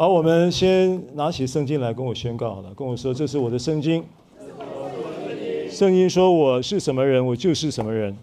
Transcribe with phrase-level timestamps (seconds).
[0.00, 4.02] 好，我们先拿起圣经来跟我宣告好了，跟我说这是我的圣经。
[5.68, 8.16] 圣经说我是什么人，我就是什么人。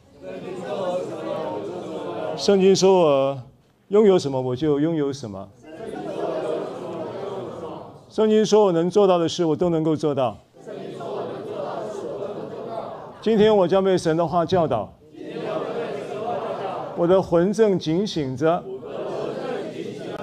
[2.36, 3.42] 圣经说我
[3.90, 5.47] 拥有什么，我就拥有什么。
[8.09, 10.35] 圣经说我能做到的事，我都能够做到。
[13.21, 14.91] 今天我将被神的话教导。
[16.95, 18.63] 我的魂正警醒着，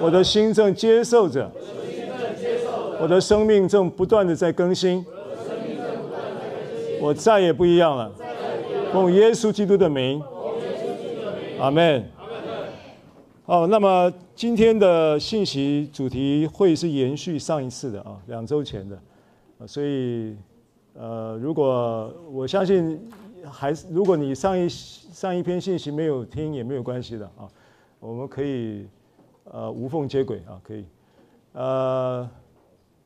[0.05, 1.51] 我的心正接受着，
[3.01, 5.03] 我的生命正不断的在更新。
[7.01, 8.11] 我再也不一样了。
[8.93, 10.21] 奉耶稣基督的名，
[11.59, 12.07] 阿门。
[13.47, 18.99] 好，那么今天的信息主题会是延续上一次的啊，两周前的，
[19.65, 20.35] 所以。
[20.97, 22.97] 呃，如果我相信，
[23.43, 27.43] 还是如果你上一上一篇信息没有听也没有关系的啊，
[27.99, 28.87] 我们可以
[29.45, 30.85] 呃无缝接轨啊，可以。
[31.53, 32.29] 呃，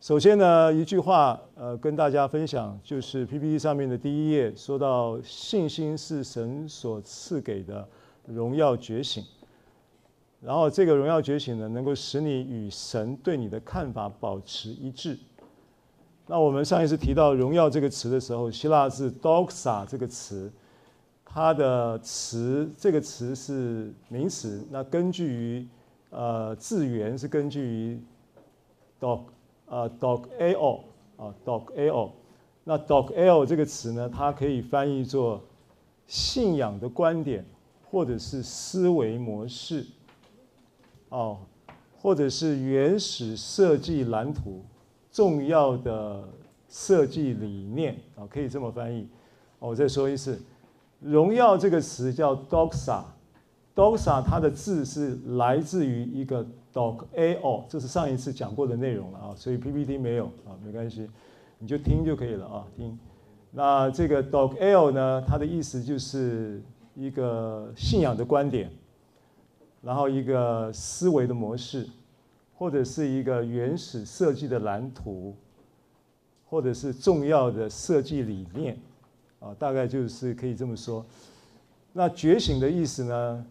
[0.02, 7.88] 首先呢，一句话呃跟大家分享，就是 PPT 上面的第一页说到信心是神所赐给的
[8.26, 9.24] 荣耀觉醒，
[10.42, 15.18] 然后这个荣耀觉醒呢，能够使你与神对你的看法保持一致。
[16.26, 20.52] 那我们上一次提到“荣耀”这个词的时候，希腊字 “doxa” 这个词，
[21.26, 24.64] 它的词这个词是名词。
[24.70, 25.68] 那根据于
[26.10, 28.02] 呃字源是根据于
[29.00, 29.22] “dog”
[29.68, 30.84] 呃，dog a o，
[31.18, 32.12] 啊，dog a o，。
[32.64, 35.42] 那 “dogeo” 这个词呢，它可以翻译作
[36.06, 37.44] 信仰的观点，
[37.90, 39.86] 或者是思维模式，
[41.10, 41.40] 哦，
[42.00, 44.64] 或者是原始设计蓝图。
[45.12, 46.24] 重要的
[46.68, 49.08] 设计理念啊，可以这么翻译。
[49.58, 50.40] 我再说一次
[51.02, 53.02] ，“荣耀”这个词叫 dogsa
[53.76, 61.10] Doxa 它的字是来自于一个 dog ao 这是上一次讲过的内容了啊，所以 PPT 没有啊，没关系，
[61.58, 62.98] 你就听就可以了啊，听。
[63.52, 66.62] 那这个 dog ao 呢，它的意思就是
[66.96, 68.72] 一个信仰的观点，
[69.82, 71.88] 然后一个思维的模式。
[72.62, 75.34] 或者是一个原始设计的蓝图，
[76.50, 78.78] 或者是重要的设计理念，
[79.40, 81.06] 啊，大概就是可以这么说。
[81.94, 83.46] 那觉醒的意思呢？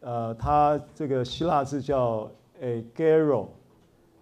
[0.00, 2.30] 呃，它这个希腊字叫
[2.60, 3.46] agero。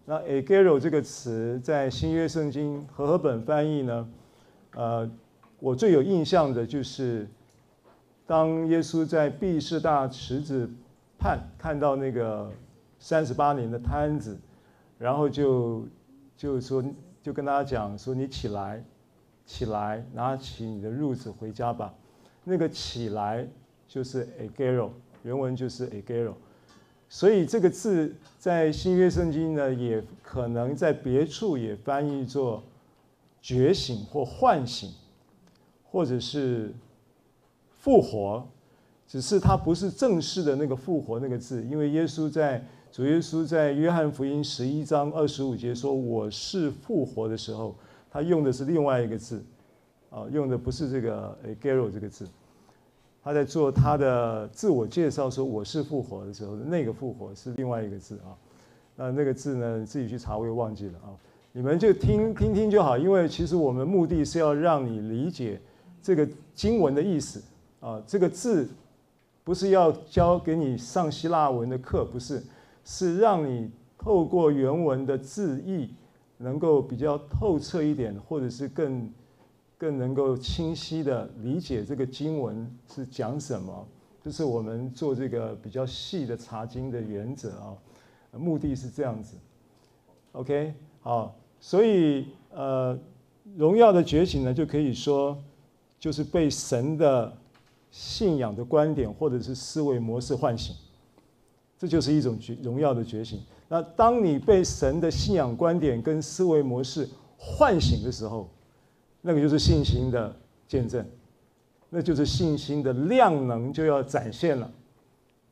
[0.04, 4.08] 那 agero 这个词在新约圣经和合本翻译呢，
[4.74, 5.10] 呃，
[5.58, 7.28] 我最有印象的就是，
[8.26, 10.70] 当耶稣在毕士大池子
[11.18, 12.50] 畔看到那个。
[13.00, 14.36] 三十八年的瘫子，
[14.98, 15.86] 然后就
[16.36, 16.82] 就说
[17.22, 18.82] 就跟大家讲说，你起来，
[19.46, 21.94] 起来，拿起你的褥子回家吧。
[22.42, 23.46] 那个起来
[23.86, 24.90] 就是 agero，
[25.22, 26.32] 原文就是 agero。
[27.08, 32.62] 所以这个字在新约圣经呢，也可能在别处也翻译作
[33.40, 34.90] 觉醒或唤醒，
[35.84, 36.72] 或者是
[37.78, 38.46] 复活，
[39.06, 42.64] 只是它不是正式的那个复活那个字，因为耶稣在。
[42.90, 47.76] 主耶稣在约翰福音十一章二十五节说：“我是复活”的时候，
[48.10, 49.44] 他用的是另外一个字，
[50.08, 52.26] 啊，用的不是这个 “agero” 这个字。
[53.22, 58.32] 他在做他的自我介绍说：“我是复活”的时候，那个“复活”是另外一个字啊。
[58.96, 61.14] 那那个字呢，自己去查，我也忘记了啊。
[61.52, 65.60] 你们就听听听就好，因为其实我们目的是要让你理解
[66.02, 67.42] 这个经文的意思
[67.80, 68.02] 啊。
[68.06, 68.68] 这个字
[69.44, 72.42] 不是要教给你上希腊文的课，不是。
[72.90, 75.90] 是让你透过原文的字义，
[76.38, 79.06] 能够比较透彻一点，或者是更
[79.78, 83.86] 更能够清晰的理解这个经文是讲什么。
[84.20, 87.72] 这是我们做这个比较细的查经的原则啊，
[88.32, 89.36] 目的是这样子。
[90.32, 92.98] OK，好，所以呃，
[93.56, 95.38] 荣耀的觉醒呢，就可以说
[95.98, 97.32] 就是被神的
[97.90, 100.74] 信仰的观点或者是思维模式唤醒。
[101.78, 103.40] 这就是一种觉荣耀的觉醒。
[103.68, 107.08] 那当你被神的信仰观点跟思维模式
[107.38, 108.50] 唤醒的时候，
[109.20, 110.34] 那个就是信心的
[110.66, 111.04] 见证，
[111.90, 114.70] 那就是信心的量能就要展现了，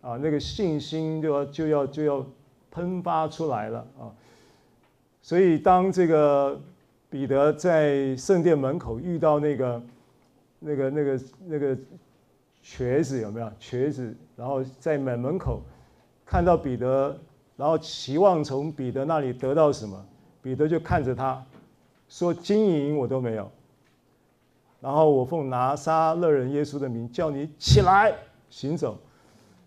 [0.00, 2.26] 啊，那个信心就要就要就要
[2.70, 4.12] 喷发出来了啊。
[5.22, 6.60] 所以当这个
[7.08, 9.82] 彼得在圣殿门口遇到那个
[10.60, 11.78] 那个那个那个
[12.62, 14.14] 瘸子有没有瘸子？
[14.36, 15.62] 然后在门门口。
[16.28, 17.16] 看到彼得，
[17.56, 20.04] 然后期望从彼得那里得到什么？
[20.42, 21.40] 彼得就看着他，
[22.08, 23.48] 说：“金银我都没有。
[24.81, 28.14] 然后我奉拿撒勒人耶稣的名叫你起来
[28.50, 28.99] 行走。”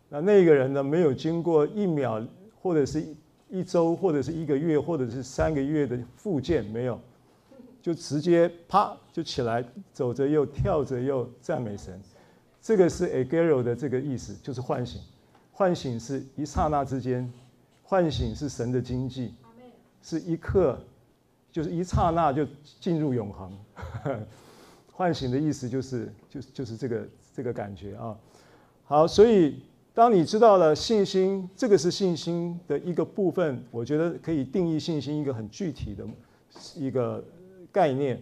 [0.09, 2.19] 那那个人呢，没有经过一秒
[2.61, 3.05] 或者是
[3.47, 6.99] 一周或者是一个月或者是三个月的复健，没有，
[7.81, 9.63] 就直接啪就起来，
[9.93, 12.01] 走着又跳着又赞美神。
[12.61, 14.99] 这个是 agero 的这个意思，就是唤醒。
[15.51, 17.31] 唤醒是一刹那之间，
[17.83, 19.35] 唤醒是神的经济，
[20.01, 20.79] 是一刻，
[21.51, 22.47] 就是一刹那就
[22.79, 23.51] 进入永恒。
[24.99, 28.13] 唤醒的意思就是，就是就是这个这个感觉啊。
[28.83, 29.63] 好，所以
[29.93, 36.05] 当你知道了信心，这个是信心的一个部分，我觉得可以定义信心一个很具体的
[36.75, 37.23] 一个
[37.71, 38.21] 概念。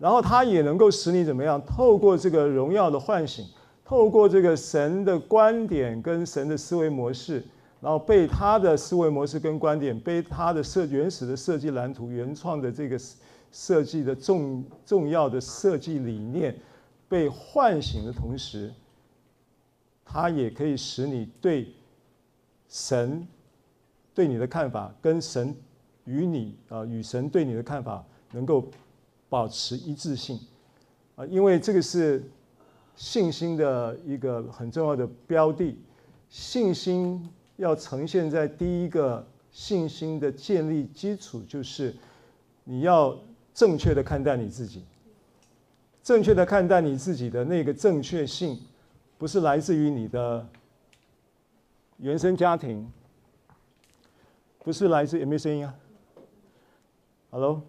[0.00, 1.64] 然后它也能够使你怎么样？
[1.64, 3.46] 透过这个荣耀的唤醒，
[3.84, 7.40] 透过这个神的观点跟神的思维模式，
[7.80, 12.98] 然后被他的思维模式跟观点，被他的设原始的设计蓝图、原创的这个。
[13.50, 16.54] 设计的重重要的设计理念
[17.08, 18.70] 被唤醒的同时，
[20.04, 21.72] 它也可以使你对
[22.68, 23.26] 神
[24.14, 25.56] 对你的看法跟神
[26.04, 28.68] 与你啊与神对你的看法能够
[29.30, 30.38] 保持一致性
[31.16, 32.22] 啊，因为这个是
[32.94, 35.78] 信心的一个很重要的标的。
[36.28, 41.96] 信心要呈现在第一个信心的建立基础，就是
[42.64, 43.18] 你要。
[43.58, 44.84] 正确的看待你自己，
[46.00, 48.56] 正确的看待你自己的那个正确性，
[49.18, 50.46] 不是来自于你的
[51.96, 52.88] 原生家庭，
[54.62, 55.74] 不是来自有没有声音啊
[57.30, 57.60] ？Hello，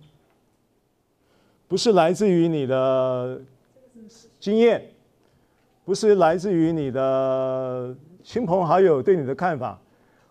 [1.68, 3.42] 不是来自于你的
[4.40, 4.92] 经验，
[5.86, 9.82] 不是来自于你的亲朋好友对你的看法。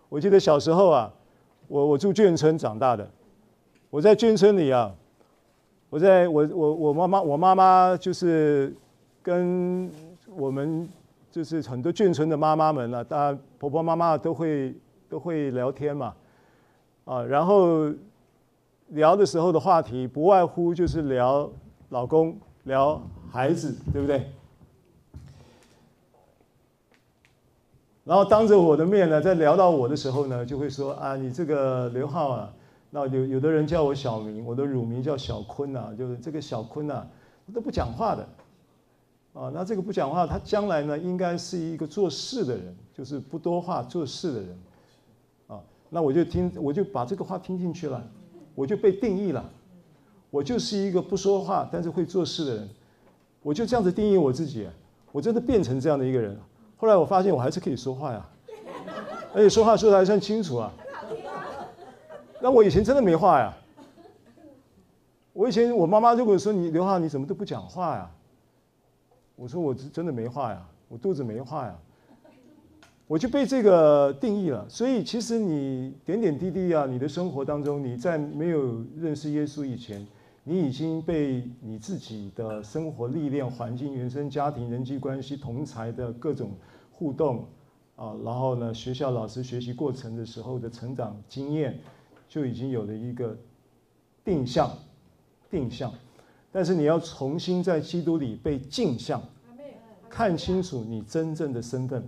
[0.07, 1.13] 我记得小时候啊，
[1.67, 3.11] 我我住眷村长大的，
[3.89, 4.95] 我在眷村里啊。
[5.89, 8.71] 我在我我我妈妈我妈妈就是
[9.23, 9.89] 跟
[10.35, 10.87] 我们
[11.31, 14.75] 就是很多眷村的妈妈们啊，当然婆婆妈妈都会
[15.09, 16.13] 都会聊天嘛，
[17.05, 17.91] 啊，然后
[18.89, 21.49] 聊的时候的话题不外乎就是聊
[21.89, 23.01] 老公、聊
[23.31, 24.29] 孩子，对不对？
[28.03, 32.53] 然后当着我的面呢，在聊到我的时候呢，就会说啊，你这个刘浩啊。
[32.91, 37.07] 那有有的人叫我小名，我的乳名叫小坤呐、就是这个小坤呐、啊，
[37.53, 38.27] 都不讲话的，
[39.33, 44.59] 啊，那这个不讲话，他将来呢应该是一个做事的人，就是不多话做事的人，
[45.47, 48.03] 啊，那我就听，我就把这个话听进去了，
[48.55, 49.47] 我就被定义了，
[50.31, 52.69] 我就是一个不说话但是会做事的人，
[53.43, 54.67] 我就这样子定义我自己，
[55.11, 56.35] 我真的变成这样的一个人，
[56.75, 58.27] 后来我发现我还是可以说话呀，
[59.31, 60.73] 而且说话说的还算清楚啊。
[62.41, 63.53] 那我以前真的没话呀！
[65.33, 68.09] 我以前我妈妈如果说你刘浩你怎么都不讲话呀？
[69.35, 71.77] 我说我真的没话呀，我肚子没话呀，
[73.07, 74.67] 我就被这个定义了。
[74.69, 80.05] 所以其实你点点滴滴啊，你的生活当中，你在没有认识耶稣以前，
[80.43, 86.51] 你已经被你自己的生活历练、环境、原生家庭、人际关系、同才的各种
[86.91, 87.45] 互动
[87.95, 91.77] 啊，然后呢，学校老师学习过程的时候的成长经验。
[92.29, 93.35] 就已经有了一个
[94.23, 94.71] 定向，
[95.49, 95.91] 定向，
[96.51, 99.21] 但是你要重新在基督里被镜像，
[100.07, 102.07] 看清楚你真正的身份。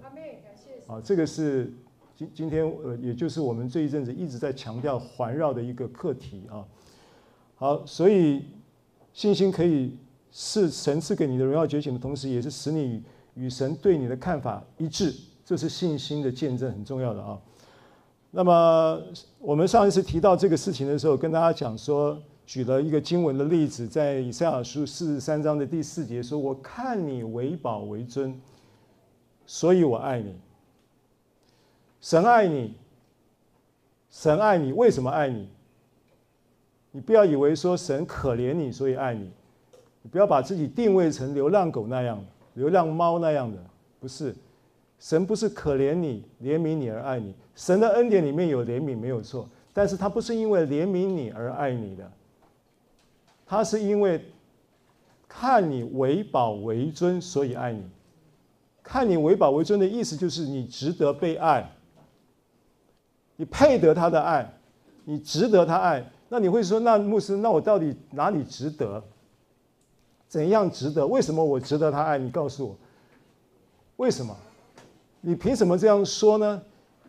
[0.87, 1.73] 啊，这个是
[2.15, 6.63] 今今天呃，也就是我们这一阵子一直在强调环绕的一个课题啊。
[7.55, 8.45] 好，所以
[9.13, 9.97] 信心可以
[10.31, 13.01] 是神赐给你的荣耀觉醒的同时，也是使你
[13.33, 17.41] 与神对你的看法一致，这是信心的见证，很重要的啊。
[18.33, 19.01] 那么
[19.39, 28.39] 我们上一次提到这个事情的时候，跟大家讲说，举了一个经文的例子，在以赛亚书四十三章的第四节说：“我看你为宝为尊，
[29.45, 30.33] 所以我爱你。
[31.99, 32.73] 神爱你，
[34.09, 35.49] 神爱你，为什么爱你？
[36.91, 39.29] 你不要以为说神可怜你，所以爱你，
[40.01, 42.23] 你不要把自己定位成流浪狗那样的、
[42.53, 43.57] 流浪猫那样的，
[43.99, 44.33] 不是。”
[45.01, 49.49] 神不是可怜你、怜悯你而爱你，神的恩典里面有怜悯，没有错。
[49.73, 52.11] 但是他不是因为怜悯你而爱你的，
[53.47, 54.23] 他是因为
[55.27, 57.83] 看你为宝为尊，所以爱你。
[58.83, 61.67] 看你为宝为尊的意思就是你值得被爱，
[63.37, 64.53] 你配得他的爱，
[65.03, 66.05] 你值得他爱。
[66.29, 69.03] 那你会说，那牧师，那我到底哪里值得？
[70.27, 71.07] 怎样值得？
[71.07, 72.19] 为什么我值得他爱？
[72.19, 72.77] 你告诉我，
[73.97, 74.37] 为什么？
[75.21, 76.61] 你凭什么这样说呢？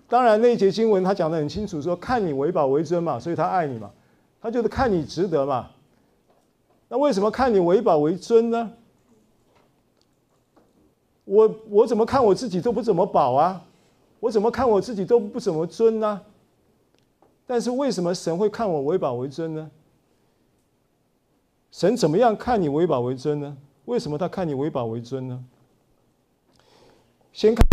[0.09, 3.91] 当然，那一节经文他讲得很清楚，说看你为宝为尊嘛，所以他爱你嘛，
[4.41, 5.71] 他就是看你值得嘛。
[6.89, 8.71] 那为什么看你为宝为尊呢？
[11.25, 13.65] 我我怎么看我自己都不怎么宝啊，
[14.21, 16.21] 我怎么看我自己都不怎么尊呢？
[17.47, 19.71] 但是为什么神会看我为宝为尊呢？
[21.71, 23.57] 神怎么样看你为宝为尊呢？
[23.87, 25.43] 为什么他看你为宝为尊呢？
[27.33, 27.67] 先看。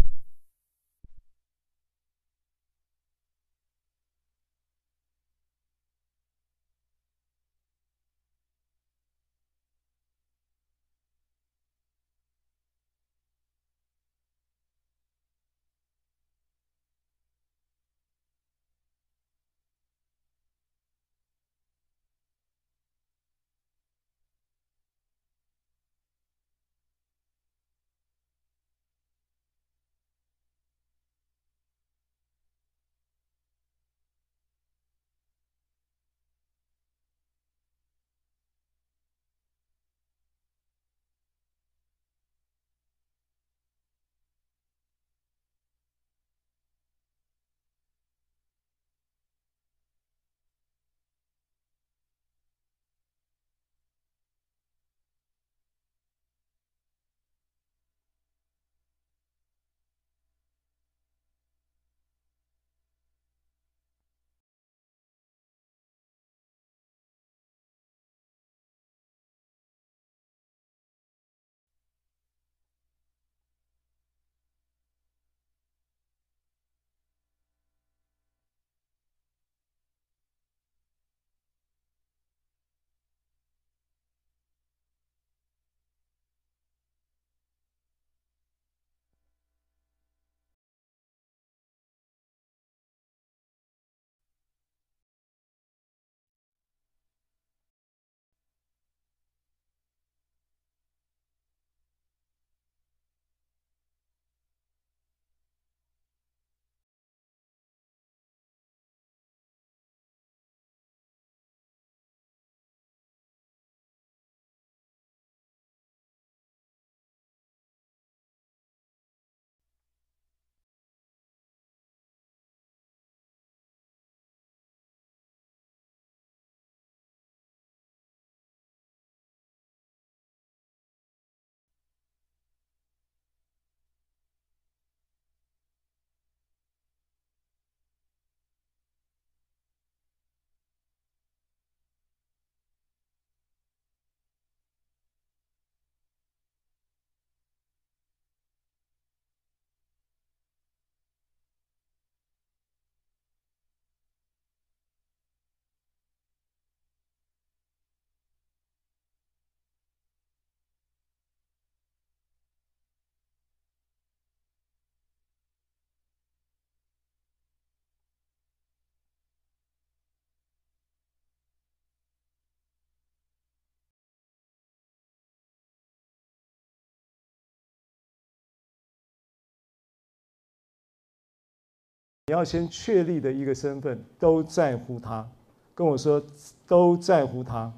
[182.29, 185.27] 你要先确立的一个身份，都在乎他。
[185.73, 186.21] 跟我说，
[186.67, 187.73] 都在乎他。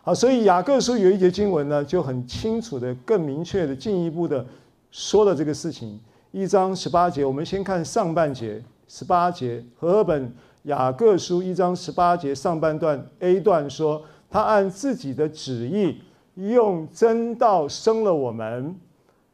[0.00, 4.46] 好，所以雅各书有一节经文呢，就很清楚的、更明确的、进一步的
[4.90, 6.00] 说了这个事情。
[6.30, 16.00] 一章十八节，我们先看上半节，十八节，和合本雅各书一章十八节上半段 A 段说，他按自己的旨意
[16.36, 18.74] 用真道生了我们。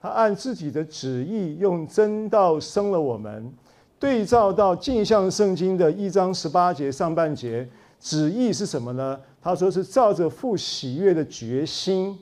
[0.00, 3.52] 他按自己的旨意用真道生了我们，
[3.98, 9.18] 对照到镜像圣经的一章十八节上半节，旨意是什么呢？
[9.42, 12.16] 他说是照着父喜悦的决心，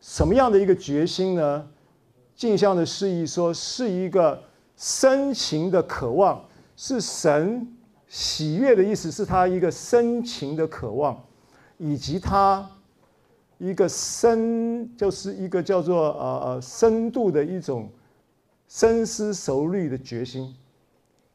[0.00, 1.64] 什么样的一个决心呢？
[2.34, 4.42] 镜像的释义说是一个
[4.76, 6.44] 深情的渴望，
[6.76, 7.64] 是神
[8.08, 11.16] 喜悦的意思，是他一个深情的渴望，
[11.78, 12.68] 以及他。
[13.58, 17.88] 一个深，就是一个叫做呃呃深度的一种
[18.68, 20.54] 深思熟虑的决心，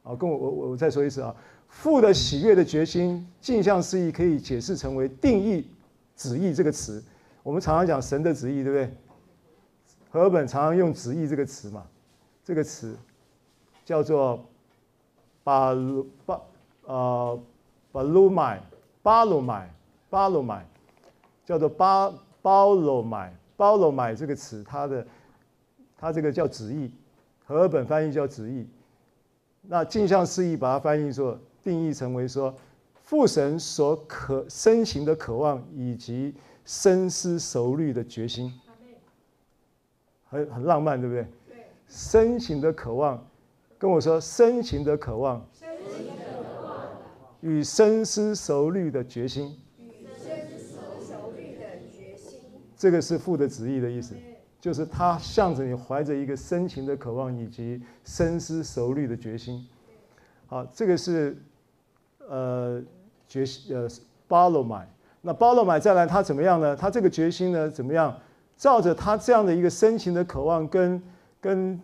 [0.02, 1.34] 啊，跟我我我再说一次啊，
[1.68, 5.66] 父的喜悦的决心，镜像示意可以解释成为定义
[6.14, 7.02] 旨意这个词。
[7.42, 8.94] 我们常常讲神的旨意，对不对？
[10.10, 11.86] 和本常常用旨意这个词嘛，
[12.44, 12.94] 这个词
[13.84, 14.44] 叫做
[15.42, 16.40] 巴鲁巴
[16.84, 17.40] 呃
[17.92, 18.62] 巴鲁麦
[19.02, 19.72] 巴鲁麦
[20.10, 20.66] 巴鲁麦。
[21.44, 25.06] 叫做巴包罗买包罗买这个词，它的
[25.96, 26.90] 它这个叫旨意，
[27.44, 28.66] 和本翻译叫旨意。
[29.62, 32.54] 那镜像释义把它翻译说，定义成为说
[33.02, 38.52] 父神所可深情的渴望以及深思熟虑的决心，
[40.28, 41.26] 很很浪漫，对不对？
[41.48, 41.66] 对。
[41.88, 43.22] 深情的渴望，
[43.76, 45.44] 跟我说深情的渴望。
[47.42, 49.56] 与深思熟虑的决心。
[49.78, 52.38] 与深思熟虑的决心。
[52.80, 54.14] 这个是父的旨意的意思，
[54.58, 59.68] 就是他向着你怀着一个深情的渴望以及深思熟虑的决心。
[60.46, 61.36] 好，这个是
[62.26, 62.82] 呃
[63.28, 63.86] 决心呃
[64.26, 64.88] 巴罗买。
[65.20, 66.74] 那巴罗买再来，他怎么样呢？
[66.74, 68.18] 他这个决心呢怎么样？
[68.56, 71.02] 照着他这样的一个深情的渴望跟
[71.38, 71.78] 跟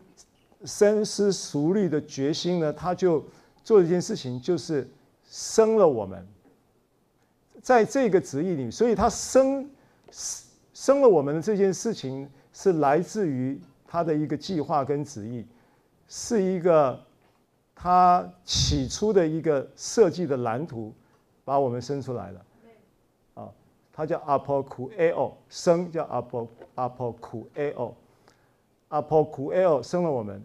[0.64, 3.22] 深思熟虑的决心呢，他就
[3.62, 4.88] 做一件事情，就是
[5.28, 6.26] 生了我们。
[7.60, 9.68] 在这个旨意里，所以他生
[10.76, 15.42] 生了我们的这件事情是来自于他的一个计划跟旨意，
[16.06, 17.00] 是一个
[17.74, 20.92] 他起初的一个设计的蓝图，
[21.46, 22.44] 把我们生出来了。
[23.32, 23.48] 啊
[23.90, 27.94] 他叫阿婆库埃奥，生叫阿婆阿婆库埃奥，
[28.88, 30.42] 阿婆库埃奥生了我们。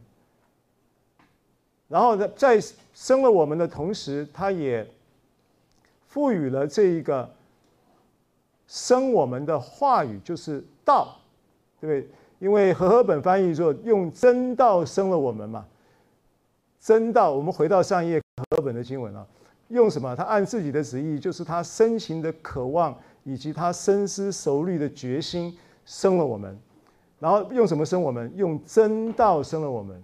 [1.90, 2.58] 然后呢，在
[2.94, 4.88] 生了我们的同时，他也
[6.08, 7.30] 赋予了这一个
[8.72, 11.18] 生我们的话语，就是道，
[11.82, 12.08] 对不对？
[12.40, 15.66] 因为和合本翻译说用真道生了我们嘛，
[16.80, 17.34] 真道。
[17.34, 19.28] 我们回到上一页和合本的经文啊，
[19.68, 20.16] 用什么？
[20.16, 22.98] 他按自己的旨意，就是他深情的渴望。
[23.24, 26.60] 以及他深思熟虑的决心生了我们，
[27.20, 28.34] 然后用什么生我们？
[28.36, 30.04] 用真道生了我们。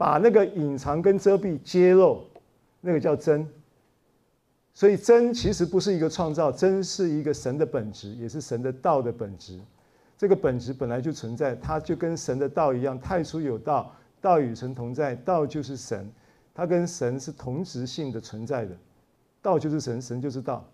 [0.00, 2.24] 把那个隐藏跟遮蔽揭露，
[2.80, 3.46] 那个叫真。
[4.72, 9.60] 所以“真”其实不是一个创造，“真”是一个神的本质，也是神的道的本质。
[10.16, 16.10] 这个本质本来就存在，它就跟神的道一样，太初有道，道与神同在，道就是神。
[16.54, 18.74] 它跟神是同质性的存在的，
[19.42, 20.64] 道就是神，神就是道，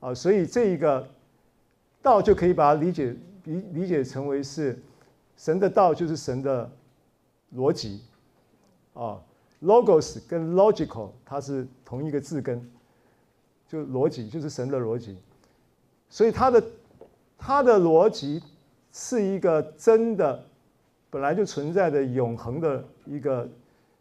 [0.00, 1.06] 啊，所以这一个
[2.02, 4.76] 道就可以把它理解理理解成为是
[5.36, 6.68] 神的道就是神的
[7.54, 8.02] 逻辑，
[8.94, 9.20] 啊
[9.62, 12.66] ，logos 跟 logical 它是同一个字根，
[13.68, 15.18] 就逻辑就是神的逻辑，
[16.08, 16.64] 所以它的
[17.36, 18.42] 它的逻辑
[18.90, 20.42] 是一个真的
[21.10, 23.46] 本来就存在的永恒的一个。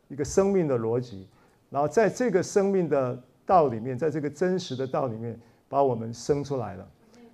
[0.09, 1.27] 一个生命的逻辑，
[1.71, 6.87] 然后在这个生命的道里面，在这个真实的道里面，把我们生出来了。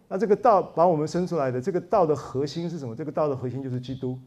[0.08, 2.96] 那这个道把我们生出来的这个道的核心是什么？
[2.96, 4.18] 这个道的核心就是基督。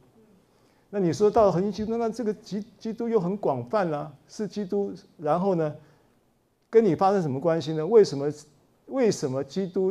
[0.94, 4.92] 那你说道的核心基督，那这个基基督又很广泛啊，是基督。
[5.16, 5.74] 然后呢，
[6.68, 7.86] 跟你发生什么关系呢？
[7.86, 8.30] 为什么
[8.88, 9.90] 为什么基督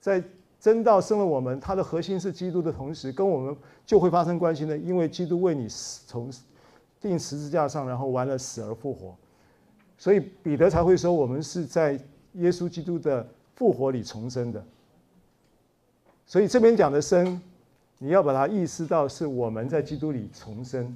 [0.00, 0.20] 在
[0.58, 4.76] 真道生了我们，它的核心是基督的同时，跟我们就会发生关系呢？
[4.76, 6.28] 因为基督为你从
[7.00, 9.14] 钉十字架上，然后完了死而复活，
[9.96, 11.92] 所以彼得才会说，我们是在
[12.32, 14.64] 耶稣基督的复活里重生的。
[16.26, 17.40] 所以这边讲的生，
[18.04, 20.94] 你要把它意识到是我们在基督里重生，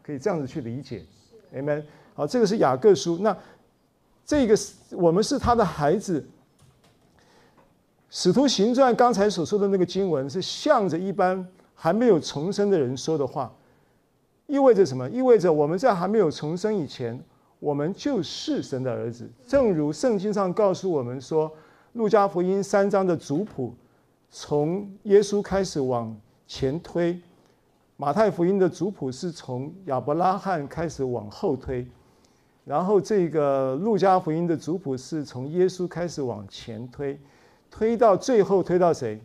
[0.00, 1.04] 可以这样子去理解。
[1.52, 1.82] Amen。
[2.14, 3.18] 好，这个是雅各书。
[3.18, 3.36] 那
[4.24, 6.24] 这个是我们是他的孩子。
[8.08, 13.52] 使徒行传刚才所说的那个经文，是向着一般还没有重生的人说的话。
[14.46, 15.10] 意味着什么？
[15.10, 17.20] 意味着我们在还没有重生以前，
[17.58, 19.28] 我们就是神的儿子。
[19.44, 21.50] 正如圣经上告诉我们说，
[21.94, 23.74] 《路加福音》三章的族谱
[24.30, 27.14] 从耶稣开始往前推，
[27.96, 31.86] 《马太福音》的族谱是从亚伯拉罕开始往后推，
[32.64, 37.18] 然后这个《路加福音》的族谱是从耶稣开始往前推，
[37.70, 39.20] 推到最后推到谁？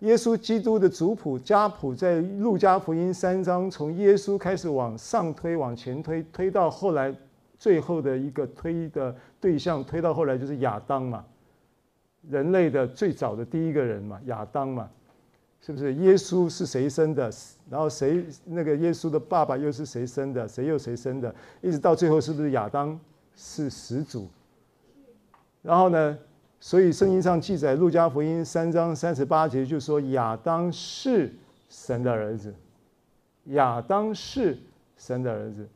[0.00, 7.14] 耶稣基督的族谱家谱在路加福音三章，从耶稣开始往上推，往前推，推到后来，
[7.56, 11.24] 最后的一个推的对象，推到后来就是亚当嘛，
[12.28, 14.90] 人类的最早的第一个人嘛，亚当嘛，
[15.64, 15.94] 是不是？
[15.94, 17.30] 耶稣是谁生的？
[17.70, 20.46] 然后谁那个耶稣的爸爸又是谁生的？
[20.48, 21.34] 谁又谁生的？
[21.60, 22.98] 一直到最后，是不是亚当
[23.36, 24.28] 是始祖？
[25.62, 26.18] 然后呢？
[26.64, 31.34] 所以圣经上记载，《路加福音》三章三十八节就说：“亚当是
[31.68, 32.54] 神的儿子，
[33.46, 34.56] 亚当是
[34.96, 35.66] 神的儿子。”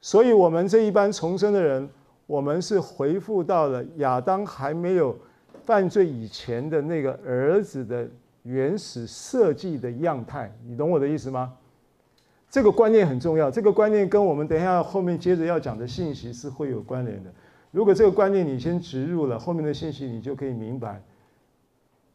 [0.00, 1.90] 所以，我们这一班重生的人，
[2.28, 5.18] 我们是回复到了亚当还没有
[5.64, 8.08] 犯罪以前的那个儿子的
[8.42, 10.52] 原始设计的样态。
[10.66, 11.54] 你懂我的意思吗？
[12.50, 17.32] 这个观念很重要，这个观念跟我们等一下后面接着要讲的信息是会有关联的。
[17.70, 21.00] 如果这个观念你先植入了，后面的信息你就可以明白，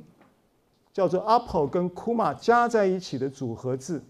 [0.90, 4.02] 叫做 “apo” 跟 “kuma” 加在一起的组合字。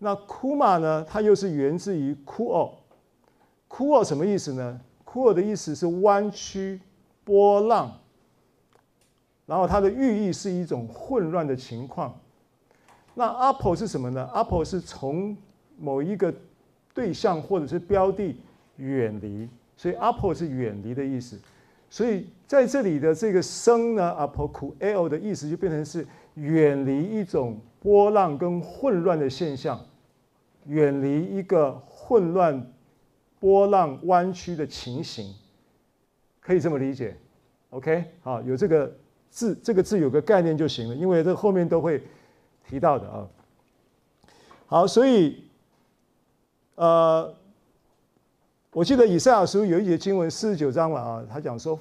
[0.00, 2.72] 那 “kuma” 呢，它又是源自于 “cool”
[3.70, 6.80] cool 什么意思呢？cool 的意思是弯曲、
[7.24, 7.96] 波浪。
[9.46, 12.14] 然后它的寓意是一种混乱的情况。
[13.14, 15.36] 那 apple 是什么呢？apple 是从
[15.78, 16.32] 某一个
[16.94, 18.36] 对象或者是标的
[18.76, 21.36] 远离，所以 apple 是远离的意思。
[21.88, 29.80] 所以在这里的这个生呢，apokueo 的意思就变成是远离一种波浪跟混乱的现象，
[30.66, 32.64] 远离一个混乱、
[33.40, 35.34] 波浪、弯曲的情形，
[36.38, 37.16] 可以这么理解
[37.70, 38.94] ？OK，好，有这个。
[39.32, 42.02] 字这个字有个概念就行了，因为这后面都会
[42.68, 43.28] 提到的啊。
[44.66, 45.44] 好，所以
[46.74, 47.32] 呃，
[48.72, 51.78] 我记得以赛亚书有一节经文四十九章了啊，他讲说，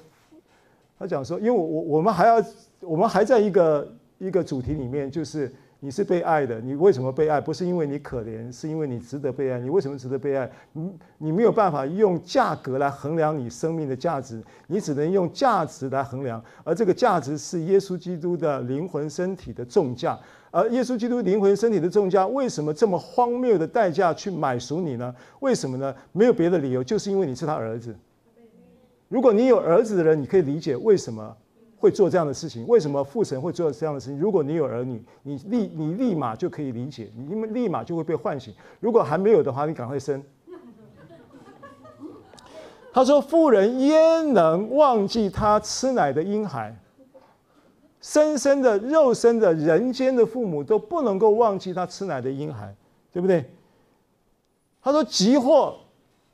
[0.99, 2.35] 他讲说，因为我我我们还要
[2.81, 5.51] 我们还在一个一个主题里面，就是。
[5.81, 7.39] 你是被爱的，你为什么被爱？
[7.39, 9.59] 不是因为你可怜，是因为你值得被爱。
[9.59, 10.51] 你为什么值得被爱？
[10.73, 20.19] 你你没有办法用价格来衡量你生命的价值，你只能用价值来衡量，而这个价值是耶稣基督的灵魂身体的重价。
[20.51, 25.15] 而耶稣基督灵魂身体的重价，为什么这么荒谬的代价去买赎你呢？
[25.39, 25.95] 为什么呢？
[26.11, 27.95] 没有别的理由，就是因为你是他儿子。
[29.07, 31.37] 如果你有儿子的人，你可以理解为什么。
[31.79, 32.67] 会做这样的事情？
[32.67, 34.19] 为什么父神会做这样的事情？
[34.19, 38.53] 如果你有儿女，你立你立马就可以理解，你因为立马就会被唤醒。
[38.81, 40.21] 如果还没有的话，你赶快生。
[42.91, 46.75] 他说：“妇人焉能忘记他吃奶的婴孩？
[48.01, 52.75] 生生的肉身的人间的父母都不能够忘记他吃奶的婴孩，
[53.13, 53.49] 对不对？”
[54.81, 55.77] 他说：“即或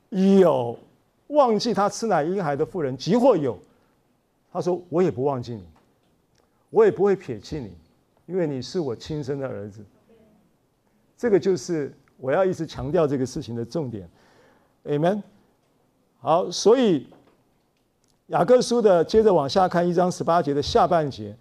[0.09, 0.79] 有
[1.27, 3.59] 忘记他吃奶婴孩的妇人，即或有。”
[4.55, 5.65] 他说：“我也不忘记你，
[6.69, 7.73] 我也不会撇弃你，
[8.25, 9.83] 因为你是我亲生的儿子。
[11.17, 14.09] 这个就是我要一直强调这个事情的重点。
[14.85, 15.21] Amen。
[16.21, 17.05] 好，所以
[18.27, 21.35] 雅各书的接着往下看一章十八节的下半节，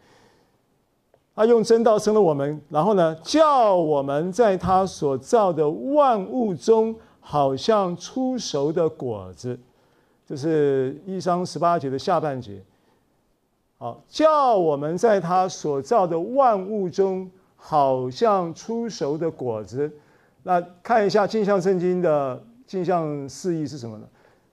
[1.37, 9.57] 他用真道生了我们，然后呢，叫我们在他所造的万物中，好像初熟的果子。
[10.27, 12.61] 这是一章十八节的下半节。”
[13.77, 19.93] 好，叫我们在他所造的万物中，好像初熟的果子。
[20.43, 24.05] 那看一下镜像圣经的镜像释义是什么呢？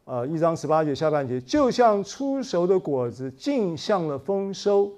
[0.05, 4.91] 呃，一章十八节下半节，就像初熟的果子，镜像了丰收。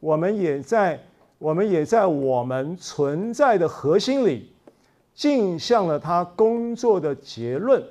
[0.00, 0.98] 我们也在，
[1.38, 4.50] 我们也在我们存在的核心里，
[5.14, 7.82] 镜像了他工作的结论。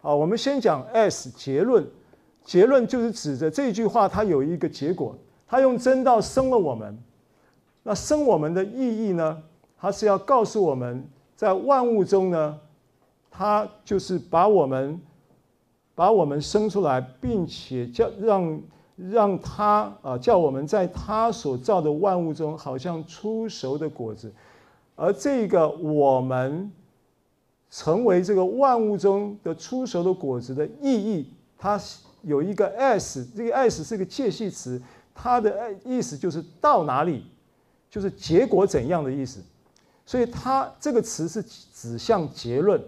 [0.00, 1.84] 好，我们先讲 S 结论。
[2.44, 5.16] 结论就是指着这句话，它有一个结果。
[5.46, 6.96] 它用真道生了我们，
[7.82, 9.42] 那生我们的意义呢？
[9.76, 12.56] 它是要告诉我们在万物中呢，
[13.32, 15.00] 它就是把我们
[15.96, 18.60] 把我们生出来，并且叫让
[18.96, 24.32] 让他啊叫我们在他所造的万物中，好像初熟的果子。
[24.94, 26.70] 而这个我们
[27.70, 31.76] 成为这个万物中的初熟的果子的意义，它。
[32.22, 34.80] 有一个 s，这个 s 是个介系词，
[35.14, 37.24] 它的意思就是到哪里，
[37.90, 39.40] 就是结果怎样的意思。
[40.06, 42.82] 所以它这个词是指向结论，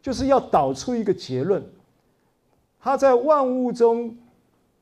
[0.00, 1.62] 就是要导出一个结论。
[2.80, 4.14] 他在万物中，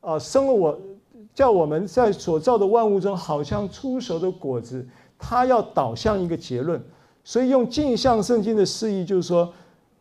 [0.01, 0.79] 啊、生了我，
[1.33, 4.85] 叫我们在所造的万物中，好像出熟的果子。
[5.17, 6.83] 他要导向一个结论，
[7.23, 9.53] 所以用镜像圣经的释义，就是说，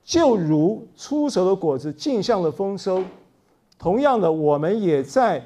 [0.03, 3.05] 就如出熟的果子，镜像的丰收。
[3.83, 5.45] 同样的，我们也在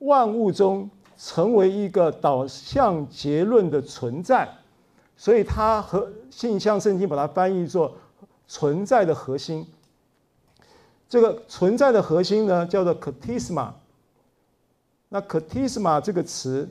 [0.00, 4.48] 万物中成为一个导向结论的存在，
[5.16, 7.96] 所以它和镜像圣经把它翻译作
[8.48, 9.64] 存在的核心。
[11.08, 13.70] 这个存在的核心呢，叫做 katisma。
[15.08, 16.68] 那那 katisma 这个词，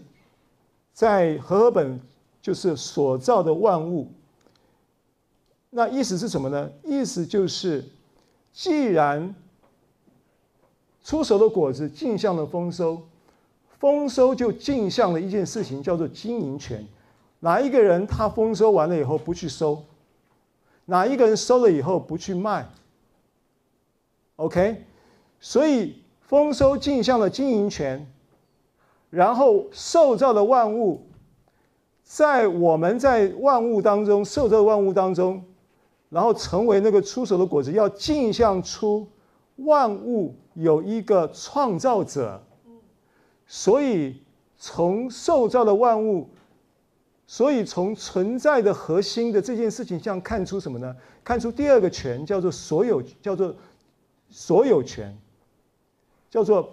[0.91, 1.97] 在和合本
[2.41, 4.12] 就是所造的万物。
[5.69, 6.69] 那意思是什么呢？
[6.84, 7.86] 意思就是，
[8.51, 9.34] 既然
[11.05, 12.99] 出熟的果子镜像了丰收，
[13.77, 16.83] 丰收就镜像了一件事情，叫做经营权。
[17.41, 19.83] 哪一个人他丰收完了以后不去收？
[20.85, 22.67] 哪一个人收了以后不去卖
[24.37, 24.83] ？OK，
[25.39, 28.07] 所以丰收镜像了经营权。
[29.11, 31.05] 然后受造的万物，
[32.03, 35.45] 在我们在万物当中受造万物当中，
[36.09, 39.07] 然后成为那个出熟的果子，要镜像出
[39.57, 42.43] 万物有一个创造者。
[43.47, 44.21] 所以
[44.57, 46.29] 从受造的万物，
[47.27, 50.95] 所以从存在的核心的这件事情上看出什么呢？
[51.23, 53.55] 看出第二个权叫做所有，叫做
[54.29, 55.15] 所有权，
[56.29, 56.69] 叫做。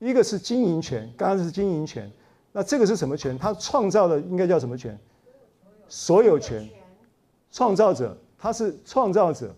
[0.00, 2.08] 一个是经营权，刚刚是经营权，
[2.52, 3.36] 那这个是什么权？
[3.36, 4.96] 他创造的应该叫什么权？
[5.88, 6.68] 所有权，
[7.50, 9.52] 创造者，他是创造者。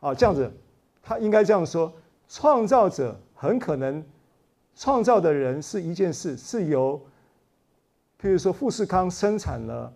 [0.00, 0.14] 啊。
[0.14, 0.50] 这样子，
[1.02, 1.92] 他应该这样说：
[2.28, 4.04] 创造者很可能
[4.74, 7.00] 创造的人是一件事，是由，
[8.20, 9.92] 譬如说富士康生产了，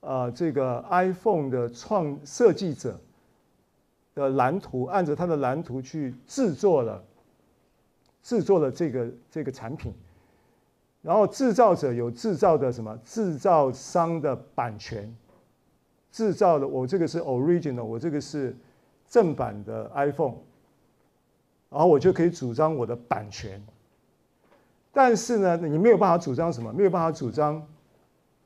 [0.00, 2.98] 呃，这个 iPhone 的创设计者
[4.14, 7.02] 的蓝图，按照他的蓝图去制作了。
[8.22, 9.94] 制作了这个这个产品，
[11.00, 12.94] 然后制造者有制造的什么？
[13.02, 15.10] 制造商的版权，
[16.12, 18.54] 制造的我这个是 original，我这个是
[19.10, 20.36] 正版的 iPhone，
[21.68, 23.62] 然后我就可以主张我的版权。
[24.90, 26.72] 但是呢，你没有办法主张什么？
[26.72, 27.62] 没有办法主张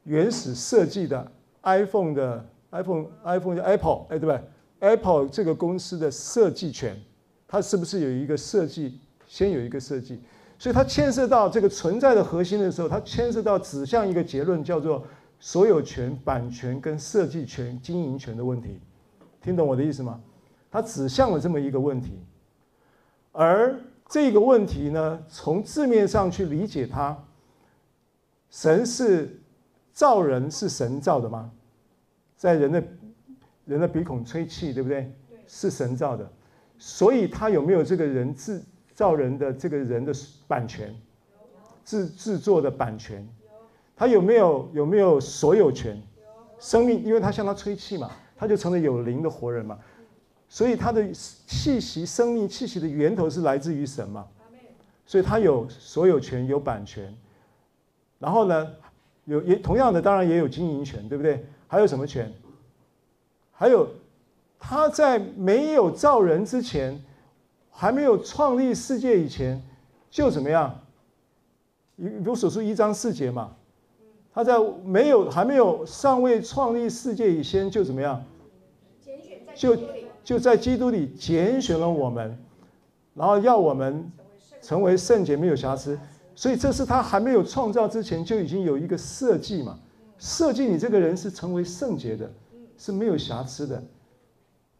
[0.02, 1.30] 原始设计的
[1.62, 4.40] iPhone 的 iPhone iPhone 叫 Apple，哎，对不对
[4.80, 7.00] ？Apple 这个公司的设计权，
[7.46, 8.98] 它是不是有一个设计？
[9.26, 10.20] 先有一个设计，
[10.58, 15.02] 所以它牵涉到这个存在的核心的时候，它牵涉到指向一个结论，叫做
[15.40, 18.78] 所有权、版权跟设计权、经营权的问题。
[19.40, 20.20] 听懂我的意思吗？
[20.74, 22.18] 它指向了这么一个问题，
[23.30, 27.16] 而这个问题呢，从字面上去理解它，
[28.50, 29.40] 神是
[29.92, 31.52] 造人，是神造的吗？
[32.36, 32.82] 在人的
[33.64, 35.14] 人的鼻孔吹气，对不对？
[35.46, 36.28] 是神造的，
[36.76, 38.60] 所以他有没有这个人制？
[38.94, 40.12] 造人的这个人的
[40.48, 40.92] 版权，
[41.84, 43.24] 制制作的版权，
[43.94, 46.02] 他有没有有没有所有权？
[46.58, 49.78] 生命，因为他向他吹气嘛，他就成了有灵的活人嘛，
[50.54, 54.24] 所以他的气息、生命气息的源头是来自于神嘛，
[55.04, 57.12] 所以他有所有权、有版权。
[58.20, 58.70] 然后呢，
[59.24, 61.44] 有也同样的，当然也有经营权，对不对？
[61.66, 62.32] 还有什么权？
[63.50, 63.88] 还有
[64.60, 67.02] 他在没有造人之前。
[67.76, 69.60] 还没有创立世界以前，
[70.08, 70.78] 就怎么样？
[71.96, 73.56] 如所书一章四节嘛，
[74.32, 78.24] 他在没有还没有尚未创立世界以前，就怎么样？
[79.56, 79.76] 就
[80.24, 82.36] 就在基督里拣选了我们，
[83.14, 84.10] 然后要我们
[84.60, 85.96] 成为圣洁，没有瑕疵。
[86.34, 89.78] 所以这是他还没有创造之前就已经有一个设计嘛？
[90.18, 92.28] 设计你这个人是成为圣洁的，
[92.76, 93.80] 是没有瑕疵的。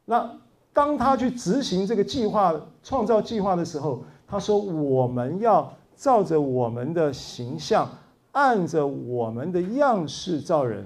[0.05, 0.29] 那。
[0.77, 2.53] 当他去执行这个计划、
[2.83, 7.89] 创造计划的时候，他说：“我们要照着我们的形象，
[8.33, 10.85] 按着我们的样式造人。”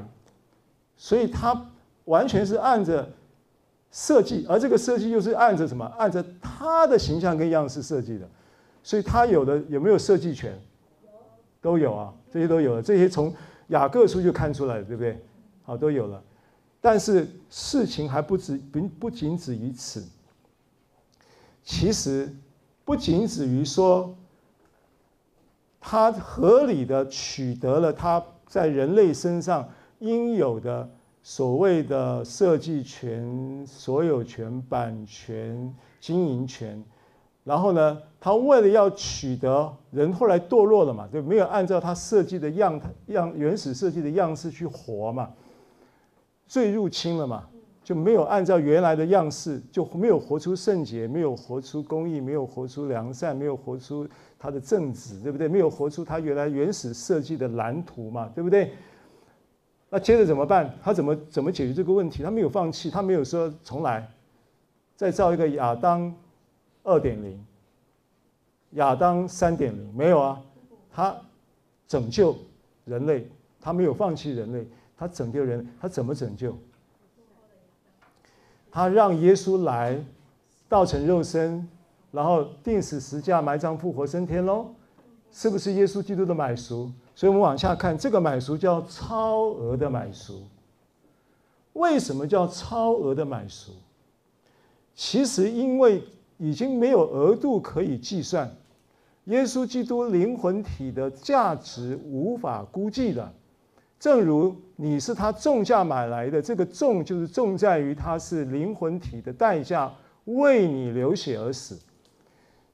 [0.94, 1.58] 所以，他
[2.04, 3.08] 完全是按着
[3.90, 5.84] 设计，而这个设计又是按着什么？
[5.98, 8.28] 按着他的形象跟样式设计的。
[8.82, 10.58] 所以，他有的有没有设计权？
[11.60, 12.82] 都有啊，这些都有了。
[12.82, 13.34] 这些从
[13.68, 15.20] 雅各书就看出来了，对不对？
[15.64, 16.22] 好，都有了。
[16.80, 20.06] 但是事情还不止，不不仅止于此。
[21.64, 22.32] 其实
[22.84, 24.14] 不仅止于说，
[25.80, 30.88] 他合理的取得了他在人类身上应有的
[31.30, 36.82] 所谓的设计权、所有权、版权、经营权。
[37.44, 45.28] 然后呢，他为了要取得人后来堕落了嘛，就没有按照他设计的样样原始设计的样式去活嘛。
[46.46, 47.46] 罪入侵了嘛，
[47.84, 55.46] 就没有按照原来的样式，就没有活出圣洁，没有活出公义，没有活出良善，没有活出他的正直，对不对？
[55.46, 58.72] 没有活出他原来原始设计的蓝图嘛，对不对？
[59.90, 60.72] 那接着怎么办？
[60.82, 62.22] 他怎么怎么解决这个问题？
[62.22, 64.08] 他没有放弃，他没有说重来，
[64.96, 66.14] 再造一个亚当
[66.82, 67.44] 二点零，
[68.72, 70.42] 亚当三点零，没有啊，
[70.92, 71.16] 他
[71.86, 72.36] 拯救
[72.84, 73.26] 人类，
[73.60, 74.66] 他没有放弃人类。
[75.00, 76.58] 他拯救人，他怎么拯救？
[78.68, 80.04] 他让耶稣来，
[80.68, 81.68] 道成肉身，
[82.10, 84.74] 然后钉死十架，埋葬复活升天喽，
[85.30, 86.90] 是不是耶稣基督的买赎？
[87.14, 90.42] 所以我们往下看，这个买赎叫超额的买赎。
[91.74, 93.72] 为什么叫超额的买赎？
[94.94, 96.02] 其实因为
[96.38, 98.50] 已经没有额度可以计算，
[99.24, 103.32] 耶稣基督灵魂体的价值无法估计的。
[104.00, 109.92] 正如你是他重价买来的，这个重就是重在于他是灵魂体的代价
[110.24, 111.76] 为你流血而死，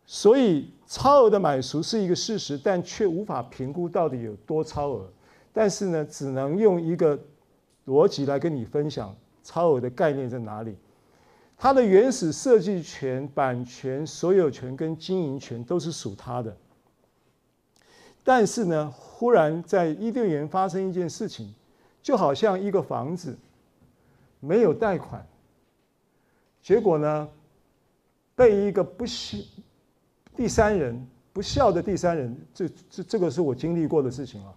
[0.04, 5.10] 所以超额的买赎是一个事实，但却无法评估到底有多超额。
[5.52, 7.18] 但是呢，只能用一个
[7.86, 10.76] 逻辑来跟你分享超额的概念在哪里。
[11.56, 16.56] 它的原始设计权、版权、所有权跟经营权都是属他的。
[18.22, 21.52] 但是呢，忽然在伊甸园发生一件事情，
[22.04, 23.36] 就好像一个房子
[24.38, 25.26] 没有贷款，
[26.62, 27.28] 结果呢，
[28.36, 29.38] 被一个不孝
[30.36, 31.00] 第三人
[31.32, 34.52] 不孝的第三人，这这这个是我经历过的事情啊。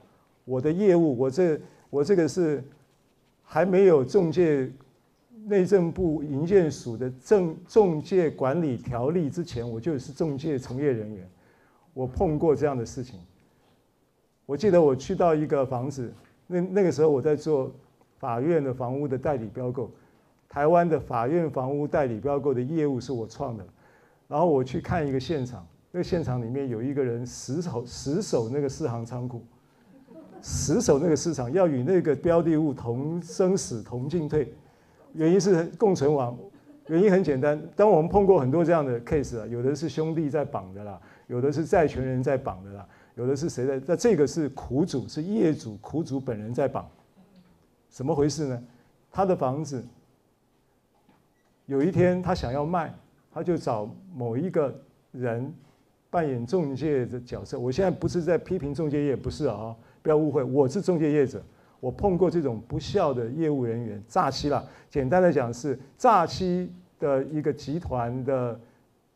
[0.46, 1.60] 我的业务，我这
[1.90, 2.64] 我这个是
[3.44, 4.72] 还没有中介
[5.46, 11.30] 内政部营建署的证中介管理条例之前，我就是中介从业人员，
[11.94, 13.20] 我碰过这样的事情。
[14.46, 16.12] 我记得我去到一个房子，
[16.48, 17.72] 那那个时候我在做
[18.18, 19.92] 法院的房屋的代理标购，
[20.48, 23.66] 台湾的法院房屋代理标购的业务是我创的，
[24.28, 29.42] 然后我去看一个现场，那个现场里面有一个人死守死守那个四行仓库，
[30.42, 34.54] 死守那个市场，要与那个标的物同生死同进退，
[35.14, 36.38] 原因是共存亡，
[36.88, 42.88] 原因很简单，当我们碰过很多这样的 case 啊，有的是兄弟在绑的啦，有的是债权人在绑的啦。
[43.16, 43.82] 有的是谁在？
[43.88, 46.88] 那这个是苦主，是业主，苦主本人在绑，
[47.90, 48.64] 怎么回事呢？
[49.12, 49.84] 他的房子
[51.66, 52.94] 有一天他想要卖，
[53.34, 54.74] 他就找某一个
[55.12, 55.54] 人
[56.10, 57.60] 扮演中介的角色。
[57.60, 61.40] 我现在不是在批评中介业，不是啊，不要误会，我是中介业者，
[61.80, 64.68] 我碰过这种不孝的业务人员，诈欺了。
[64.90, 68.60] 简单的讲是诈欺的一个集团的，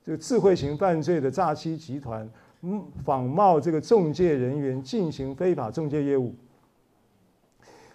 [0.05, 2.29] 这个智慧型犯罪的诈欺集团。
[2.63, 6.35] 嗯，仿冒这个中介人员进行非法中介业务，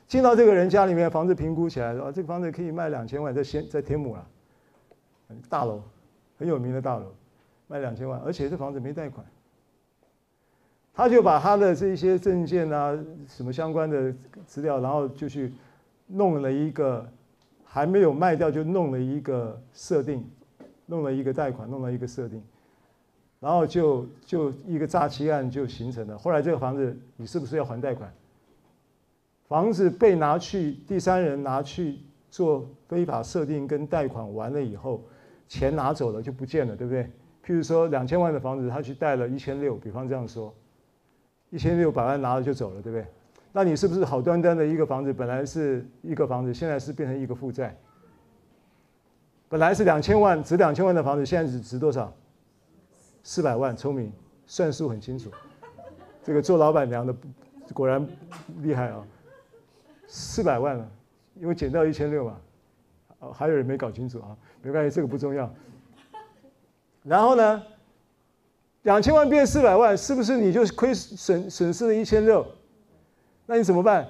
[0.09, 4.27] 进到这个人家里面，房子评估起来，说这个房子可以卖两千万，在先在天母了，
[5.49, 5.81] 大楼
[6.39, 7.07] 很有名的大楼，
[7.67, 9.25] 卖两千万，而且这房子没贷款，
[10.95, 12.97] 他就把他的这些证件啊，
[13.29, 14.15] 什么相关的
[14.47, 15.53] 资料，然后就去
[16.07, 17.07] 弄了一个，
[17.65, 20.25] 还没有卖掉就弄了一个设定，
[20.87, 22.43] 弄了一个贷款，弄了一个设定。
[23.39, 26.17] 然后就就一个诈欺案就形成了。
[26.17, 28.13] 后来这个房子你是不是要还贷款？
[29.47, 31.99] 房子被拿去，第三人拿去
[32.31, 35.03] 做非法设定跟贷款完了以后，
[35.49, 37.05] 钱拿走了就不见了，对不对？
[37.45, 40.53] 譬如说两千万的房子，他去贷了一千六，比方这样说，
[41.51, 43.07] 一千六百万拿了就走了，对不对？
[43.53, 47.77] 那你是不是好端端的一个房子，本来是一个房子，现在是变成一个负债？
[49.49, 52.13] 本来是两千万值两千万的房子，现在只值多少？
[53.23, 54.13] 四百万，聪明，
[54.47, 55.31] 算数很清楚。
[56.23, 57.15] 这个做老板娘的
[57.73, 58.05] 果然
[58.63, 59.07] 厉害啊！
[60.09, 60.91] 四百万了，
[61.37, 62.37] 因为减掉一千六嘛。
[63.21, 64.37] 哦，还有人没搞清楚啊？
[64.63, 65.53] 没关系，这个不重要。
[67.03, 67.63] 然后呢，
[68.83, 72.47] 两千万变四百万，是不是你就亏损损失了一千六？
[73.47, 74.07] 那你怎么办？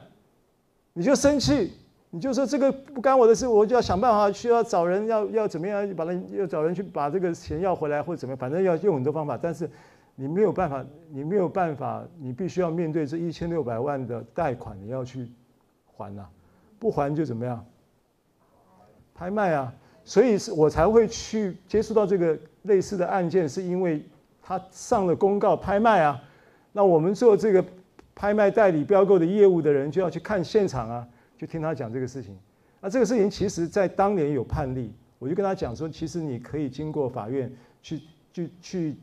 [0.92, 1.72] 你就生气。
[2.10, 9.36] 你就说这个不干我的事，我就要想办法，需要找人要要怎么样，把他要找人去把这个钱要回来，或者怎么样，反正要用很多方法。
[9.36, 9.68] 但是
[10.14, 15.28] 你没有办法，你没有办法，你必须要面对这一千六百万的贷款，你要去
[15.94, 16.26] 还呐、
[16.78, 17.62] 不还就怎么样？
[19.16, 19.72] 拍卖啊！
[20.04, 24.04] 所以是我才会去接触到这个类似的案件，是因为
[24.42, 26.22] 他上了公告拍卖啊。
[26.72, 27.64] 那我们做这个
[28.14, 31.08] 拍卖代理标购的业务的人就要去看现场啊。
[31.38, 32.34] 就听他讲这个事情，
[32.80, 38.00] 那这个事情其实在当年有判例，我就跟他讲说，其实你可以经过法院去
[38.32, 38.96] 去去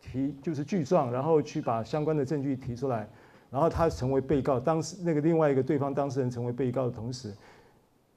[0.00, 3.08] 提，就是具状，然后去把相关的证据提出来，
[3.50, 7.34] 然后他成为被告，当时那个另外一个对方当事人成为被告的同时，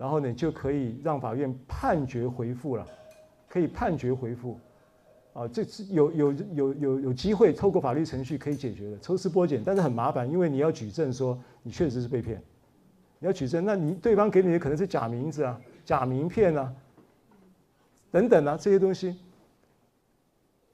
[0.04, 2.86] 然后呢就可以让法院判决回复了，
[3.48, 4.60] 可以判决回复，
[5.32, 12.44] 啊，这是有有有有有机会透过法律程序可以解决的，抽丝剥茧，但是很麻烦，因为你要举证说你确实是被骗。
[13.20, 16.74] 你要举证，那你对方给你的可能是假名字啊、假名片啊，
[18.12, 19.16] 等等啊这些东西。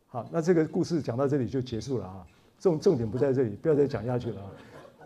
[0.08, 2.26] 好，那这个故事讲到这里就结束了啊。
[2.58, 4.50] 重重点不在这里，不要再讲下去了啊。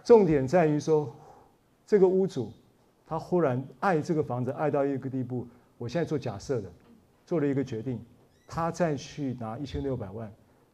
[0.01, 1.13] 重点在于说，
[1.85, 2.53] 这个屋主
[3.13, 5.47] 他忽然爱这个房子爱到一个地步，
[5.77, 6.67] 我现在做假设的，
[7.27, 8.03] 做了一个决定，
[8.47, 10.33] 他再去拿一千六百万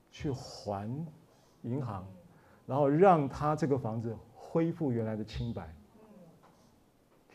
[0.10, 0.90] 去还
[1.64, 2.08] 银行，
[2.66, 5.68] 然后让他这个房子恢复原来的清白。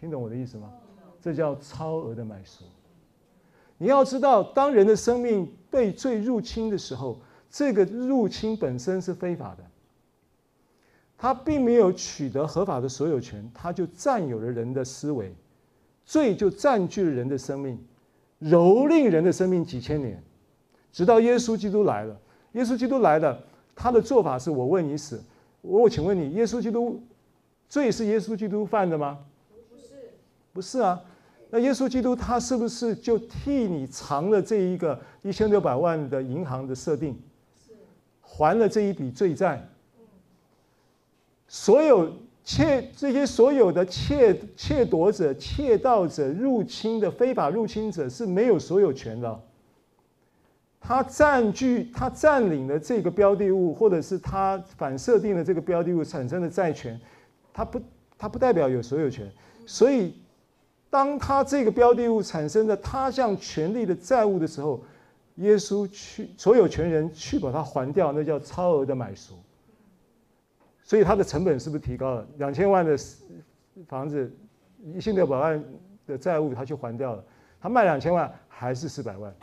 [0.00, 0.72] 听懂我的意思吗？
[1.20, 2.64] 这叫超额的买赎。
[3.76, 9.64] 你要知道，当人的生命被罪入侵的时候，这个入侵本身是非法的。
[11.16, 15.34] 他并没有取得合法的所有权，他就占有了人的思维，
[16.04, 17.78] 罪就占据了人的生命，
[18.42, 20.22] 蹂躏人的生命几千年，
[20.92, 22.20] 直到耶稣基督来了。
[22.52, 23.42] 耶稣基督来了，
[23.74, 25.22] 他的做法是我问你死，
[25.62, 27.02] 我请问你，耶稣基督
[27.68, 29.18] 罪是耶稣基督犯的吗？
[29.48, 29.94] 不是，
[30.52, 31.00] 不是啊。
[31.50, 37.16] 那耶稣基督他是不是就替你偿了这一个一千六百万的银行的设定，
[38.20, 39.68] 还了这一笔罪债？
[41.46, 42.12] 所有
[42.44, 49.40] 窃这些所有的窃窃夺者、窃盗者、入侵的非法入侵者是没有所有权的。
[50.80, 57.00] 他占据、他占领了这个标的物，或者是他反设定的这个标的物产生的债权，
[57.54, 57.80] 他不，
[58.18, 59.26] 他不代表有所有权。
[59.64, 60.14] 所以，
[60.90, 64.78] 当他这个标的物产生的他项权利的债务的时候，
[65.36, 69.34] 耶稣去所有权人去把它还掉，那叫超额的买赎。
[70.86, 72.26] 所以它的成本是不是提高了？
[72.36, 72.94] 两千万的
[73.88, 74.30] 房子，
[74.94, 75.64] 一千六百万
[76.06, 77.24] 的债务，他去还掉了。
[77.58, 79.34] 他卖两千万还是四百万。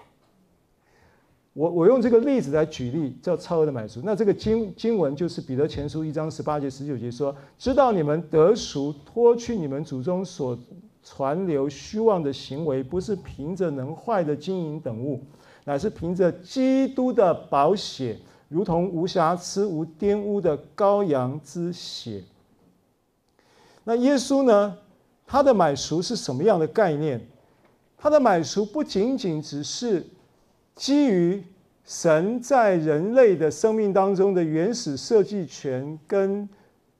[1.53, 3.99] 我我用这个例子来举例，叫超额的买赎。
[4.03, 10.57] 那这个经经文就是彼得前书一章十八节十九节说：“知道你们得赎，脱去你们祖宗所
[11.03, 15.25] 传流虚妄的行为，不是凭着能坏的金银等物，
[15.65, 18.15] 乃是凭着基督的宝血。”
[18.51, 22.21] 如同无瑕疵、无玷污的羔羊之血。
[23.85, 24.77] 那耶稣呢？
[25.25, 27.25] 他的买赎是什么样的概念？
[27.97, 30.05] 他的买赎不仅仅只是
[30.75, 31.41] 基于
[31.85, 36.47] 神在人类的生命当中的原始设计权，跟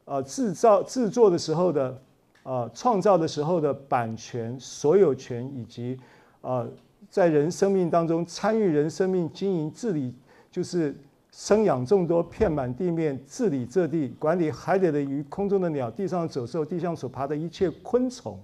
[0.06, 2.02] 呃制造制作的时候的
[2.44, 6.00] 呃创造的时候的版权所有权，以及
[6.40, 6.66] 呃
[7.10, 10.16] 在人生命当中参与人生命经营治理，
[10.50, 10.96] 就是。
[11.32, 18.38] 生养众多，遍满地面，治理这地，管理海里的鱼，空中的鸟，地上的走兽，地上所爬的一切昆虫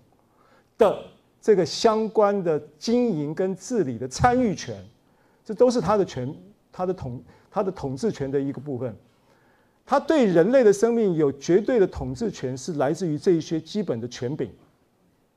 [0.77, 0.97] 的
[1.41, 4.81] 这个相关的经营跟治理的参与权，
[5.43, 6.33] 这都是他的权，
[6.71, 7.21] 他的统，
[7.51, 8.95] 他的统治权的一个部分。
[9.85, 14.49] 他对人类的生命有绝对的统治权，是来自于这一些基本的权柄。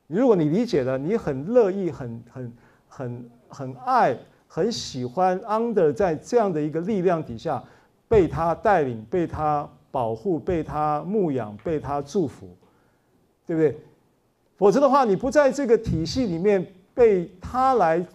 [0.07, 2.53] 如果你理解了，你很乐意，很很
[2.87, 4.17] 很很爱。
[4.53, 7.63] 很喜欢 under 在这样的一个力量底下，
[8.09, 12.49] 被他带领、被他保护、被他牧养、被他祝福，
[13.47, 13.77] 对不对？
[14.57, 18.05] 否则的话，你不在这个体系里面被他来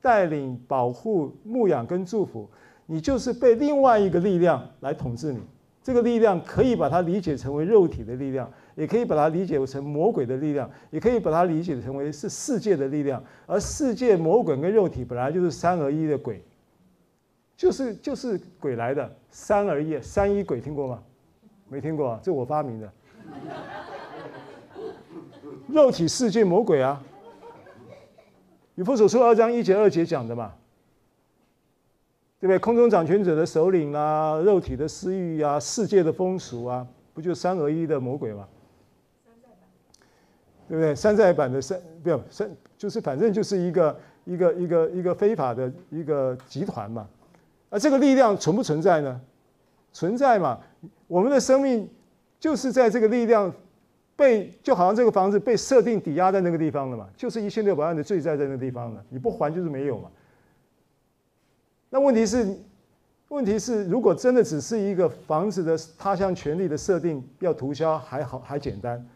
[0.00, 2.48] 带领、保护、牧养跟祝福，
[2.86, 5.42] 你就是被另外一个力量来统治你。
[5.82, 8.50] 这个力量可以把它理解成为肉体的力量。
[8.74, 13.22] 也可以把它理解成魔鬼的力量，也可以把它理解成为是世界的力量。
[13.46, 16.42] 而世界、魔鬼跟肉体本来就是三合一的鬼，
[17.56, 21.02] 就是就是鬼来的三合一，三一鬼听过吗？
[21.68, 22.92] 没听过啊，这我发明的。
[25.68, 27.02] 肉体、世界、魔鬼啊，
[28.74, 30.52] 以弗所书二章一节二节讲的嘛，
[32.40, 32.58] 对不对？
[32.58, 38.46] 空中掌权者的首领啊，肉体的私欲啊，世界的风俗啊，不就三合一的魔鬼吗？
[40.72, 40.94] 对不对？
[40.94, 43.94] 山寨版的山，不要山，就是反正就是一个
[44.24, 47.06] 一个一个一个非法的一个集团嘛。
[47.68, 49.20] 而这个力量存不存在呢？
[49.92, 50.58] 存在嘛。
[51.08, 51.86] 我们的生命
[52.40, 53.52] 就是在这个力量
[54.16, 60.08] 被，就好像这个房子被设定抵押在那个地方了嘛，就是一千六百万的罪债在那个地方了，你不还就是没有嘛。
[61.90, 62.48] 那问题是，
[63.28, 69.06] 问题是，如果真的只是一个房子的他项权利的设定要涂销，还好还简单。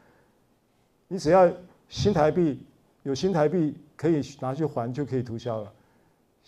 [1.08, 1.52] 你只要
[1.88, 2.60] 新台币
[3.02, 5.72] 有新台币可以拿去还就可以涂销了，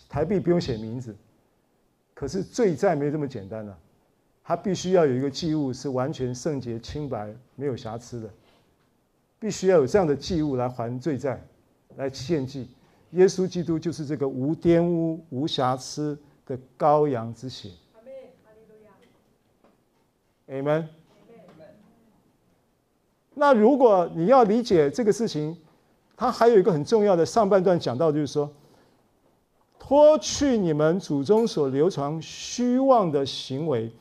[0.08, 1.14] 台币不用写名字。
[2.14, 3.78] 可是罪债没这么简单啊，
[4.42, 8.28] 它必须要有一个祭物是完全圣洁清白没有瑕疵的，
[9.38, 11.40] 必须要有这样的祭物来还罪债，
[11.96, 12.68] 来献祭。
[13.12, 17.70] 耶稣基督就是这个无玷污、无瑕疵的羔羊之血。
[20.48, 20.97] 阿门。
[23.38, 25.56] 那如果你要理解这个事情，
[26.16, 28.50] 它还有一个很重要的上半段讲到，就是说，
[29.78, 33.92] 脱去你们祖宗所流传虚妄的行为。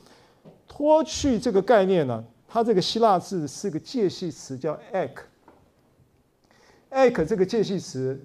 [0.68, 5.12] 脱去这个概念呢，它这个希腊字是个介系词，叫 ek。
[6.90, 8.20] ek 这个介系词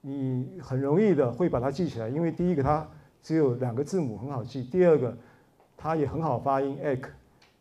[0.00, 2.86] 你很容易的会把它记起来，因为第一个它
[3.22, 5.16] 只有两个字母很好记，第二个
[5.76, 7.04] 它也很好发音 ek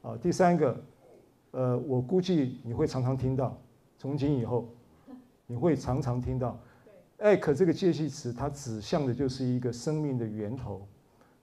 [0.02, 0.76] 啊，第三个，
[1.52, 3.58] 呃，我估计你会常常听到，
[3.98, 4.68] 从今以后
[5.48, 6.58] 你会常常听到
[7.20, 10.88] ek 这个介系词，它指向的就是一个生命的源头，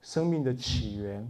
[0.03, 1.29] 生命的起源，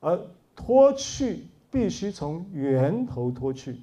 [0.00, 0.20] 而
[0.54, 3.80] 脱去必须从源头脱去。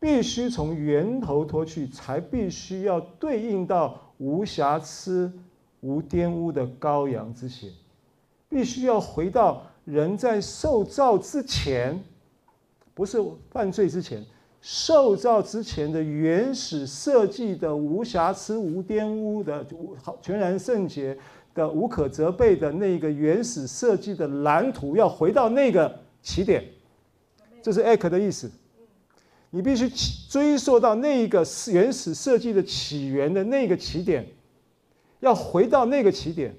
[0.00, 5.32] 必须从源头脱去，才必须要对应到无瑕疵、
[5.78, 7.70] 无玷污的羔羊之血。
[8.48, 12.02] 必须要回到人在受造之前，
[12.94, 13.18] 不是
[13.50, 14.24] 犯罪之前，
[14.60, 19.66] 受造之前的原始设计的无瑕疵、无玷污的、
[20.02, 21.16] 好全然圣洁
[21.54, 26.64] 的、无可责备的那个原始设计的蓝图，要回到那个起点。
[27.62, 28.50] 这是 ek 的意思。
[29.54, 29.86] 你必须
[30.30, 34.26] 追溯到那个原始设计的起源的那个起点，
[35.20, 36.54] 要回到那个起点。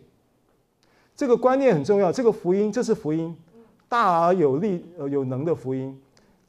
[1.16, 2.12] 这个观念很重要。
[2.12, 3.36] 这个福音，这是福音，
[3.90, 6.00] 大而有力、呃有能的福音，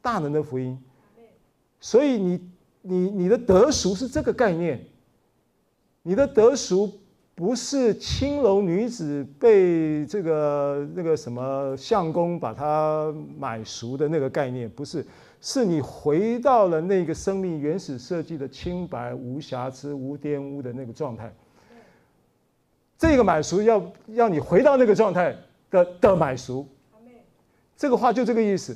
[0.05, 0.79] 大能的福音。
[1.79, 2.39] 所以你、
[2.83, 4.79] 你、你的得赎是这个概念。
[6.03, 6.99] 你的得赎
[7.33, 15.03] 不是青楼女子被这个那个什么相公把她买赎的那个概念，不是。
[15.41, 21.31] 是你回到了那个生命原始设计的清白、无瑕疵、无玷污的那个状态。
[22.97, 25.35] 这个买赎要要你回到那个状态
[25.69, 26.67] 的的买赎。
[27.75, 28.75] 这个话就这个意思。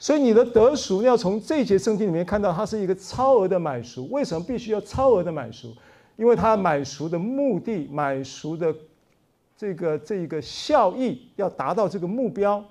[0.00, 4.08] 所以你的得赎要从这节圣经里面看到，它是一个超额的买赎。
[4.10, 5.72] 为什么必须要超额的买赎？
[6.16, 8.74] 因为它买赎的目的、买赎的
[9.56, 12.64] 这个这个效益要达到这个目标。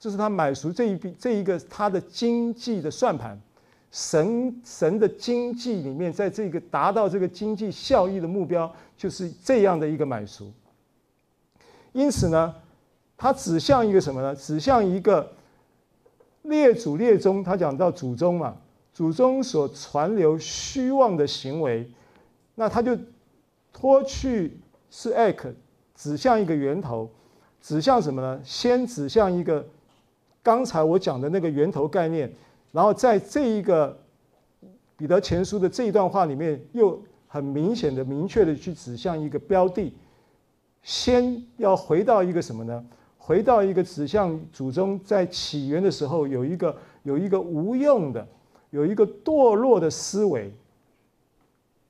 [0.00, 3.40] 这是他买赎这一笔这一个他的经济的算盘，
[3.92, 10.50] 神神的经济里面，在这个达到这个经济效益的目标，就是这样的一个买赎。
[11.92, 12.52] 因此呢，
[13.16, 14.34] 它指向一个什么呢？
[14.34, 15.30] 指向一个
[16.42, 18.56] 列祖列宗，他讲到祖宗嘛，
[18.92, 21.90] 祖宗所传流虚妄的行为，
[22.54, 22.96] 那他就
[23.72, 25.52] 脱去是 ek，
[25.94, 27.10] 指向一个源头，
[27.60, 28.40] 指向什么呢？
[28.44, 29.66] 先指向一个。
[30.44, 32.28] 刚才我讲的那个源头概念，
[32.72, 33.96] 然后在这一个
[34.96, 39.94] 彼得前书的这一段话里面，又很明显的、明确的去指向一个标的，
[40.82, 42.84] 先要回到一个什么呢？
[43.24, 48.26] 回到一个指向祖宗在起源的时候有一个有一个无用的、
[48.70, 50.52] 有一个堕落的思维，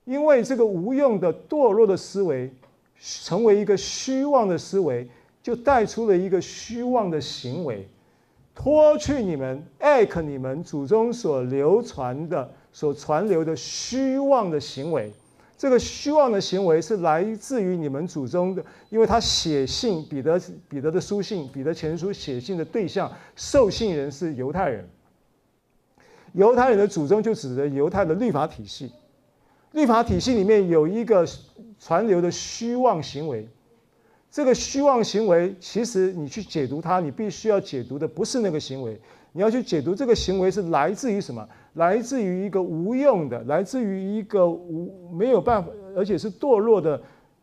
[0.05, 2.53] 因为这个无用的堕落的思维
[3.01, 5.09] 成为一个虚妄的思维，
[5.43, 7.89] 就带出了一个虚妄的行为。
[8.55, 15.11] 脱去你们艾克你们祖宗所流传的、所传流的虚妄的行为，
[15.63, 20.37] 这个虚妄的行为是来自于你们祖宗的，因为他写信彼得
[20.69, 24.85] 彼得的书信彼得前书写信的对象受信人是犹太人，
[26.33, 28.91] 犹太人的祖宗就指的犹太的律法体系，
[29.71, 31.25] 律法体系里面有一个
[31.79, 33.49] 传流的虚妄行为。
[34.33, 39.01] 这个虚妄行为，其实你去解读它，你必须要解读的不是那个行为，
[39.31, 41.49] 你要去解读这个行为是来自于什么？
[41.75, 47.01] 来自于一个无用的，来自于一个无没有办法，而且是堕落的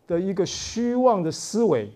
[0.07, 1.89] 的一个虚妄的思维。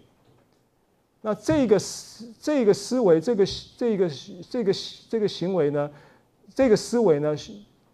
[1.22, 3.46] 那这个思这个思维，这个
[3.78, 4.10] 这个
[4.50, 4.74] 这个
[5.10, 5.90] 这个行为呢？
[6.54, 7.36] 这个思维呢？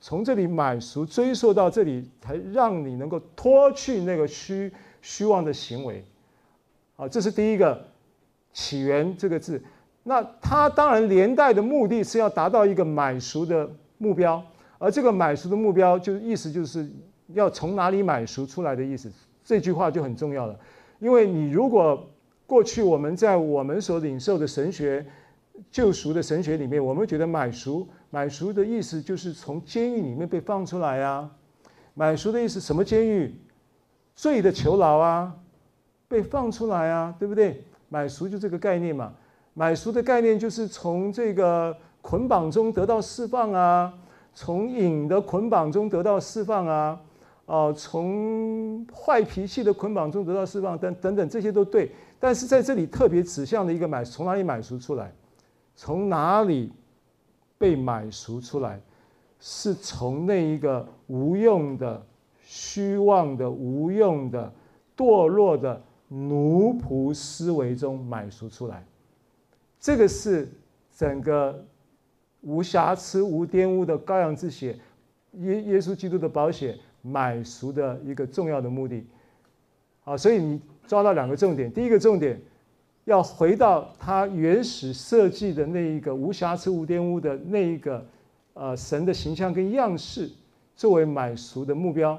[0.02, 4.72] 从这里买赎追溯到这里，才让你能够脱去那个虚
[5.02, 6.04] 虚妄的行为。
[6.96, 7.86] 啊，这是第一个
[8.54, 9.62] 起源这个字，
[10.04, 13.70] 那它当然连带的目的是要达到一个买赎的
[14.00, 14.44] 目标，
[14.80, 16.90] 而这个买赎的目标就意思就是
[17.34, 19.12] 要从哪里买赎出来的意思，
[19.44, 20.60] 这句话就很重要了，
[20.98, 22.10] 因为你如果
[22.48, 25.06] 过去我们在我们所领受的神学
[25.70, 31.30] 救赎的神学里面，我们觉得买赎买赎的意思就是从监狱里面被放出来啊，
[31.94, 33.36] 买赎的意思什么监狱？
[34.16, 35.36] 罪的囚牢啊。
[36.10, 37.64] 被放出来啊，对不对？
[37.88, 39.14] 买赎就这个概念嘛。
[39.54, 43.94] 买赎的概念就是从这个捆绑中得到释放啊，
[44.34, 47.00] 从瘾的捆绑中得到释放啊，
[47.46, 51.92] 哦，从坏脾气的捆绑中得到释放等等等，这些都对。
[52.20, 55.14] 但是在这里特别指向的一个买，从哪里买赎出来？
[55.76, 56.72] 从哪里
[57.58, 58.80] 被买赎出来？
[59.40, 62.06] 是从那一个无用的、
[62.42, 64.52] 虚妄的、无用的、
[64.96, 65.82] 堕落的。
[66.12, 68.84] 奴仆思维中买赎出来，
[69.80, 70.52] 这个是
[70.92, 71.64] 整个
[72.42, 74.78] 无瑕疵、无玷污的羔羊之血，
[75.34, 79.06] 耶耶稣基督的宝血，买赎的一个重要的目的。
[80.04, 82.42] 啊，所以你抓到两个重点，第一个重点
[83.06, 88.04] 要回到他原始设计的那一个无瑕疵、无玷污的那一个
[88.54, 90.30] 呃神的形象跟样式
[90.76, 92.18] 作为买赎的目标，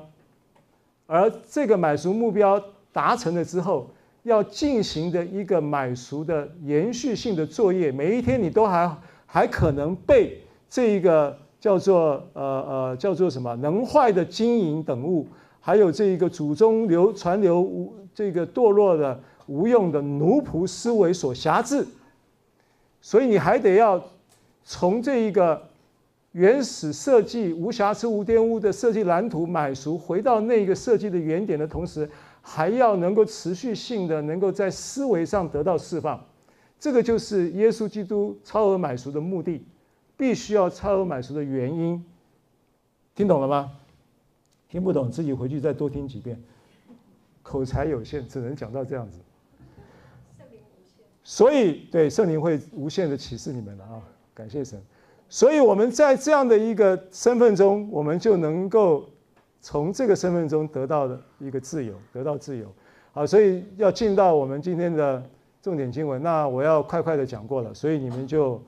[1.06, 2.62] 而这个买赎目标
[2.92, 3.90] 达成了之后，
[4.22, 8.96] 要进行的一个买赎的延续性的作业，每一天你都还
[9.32, 10.36] 还可能被
[10.68, 15.24] 这一个叫做呃呃叫做什么能坏的金银等物，
[15.60, 21.86] 还有这一个祖宗流传流无这个堕落的无用的奴仆思维所辖制，
[23.00, 24.02] 所以你还得要
[24.64, 25.62] 从这一个
[26.32, 32.10] 原始设计无瑕疵无玷污的设计蓝图买赎，回到那个设计的原点的同时。
[32.42, 36.18] 还要能够持续性的能够在思维上得到释放，
[36.80, 39.62] 这个就是耶稣基督超额买赎的目的，
[40.16, 42.04] 必须要超额买赎的原因。
[43.14, 43.70] 听懂了吗？
[44.68, 46.42] 听不懂自己回去再多听几遍。
[47.42, 49.20] 口才有限，只能讲到这样子。
[51.22, 54.02] 所以，对圣灵会无限的启示你们了啊！
[54.34, 54.82] 感谢神。
[55.28, 59.08] 所以我们在这样的一个身份中，我们就能够。
[59.62, 62.66] 从这个身份中得到的一个自由，得到自由，
[63.12, 65.22] 好，所以要进到我们今天的
[65.62, 66.22] 重点经文。
[66.22, 68.60] 那我要快快的讲过了，所以你们就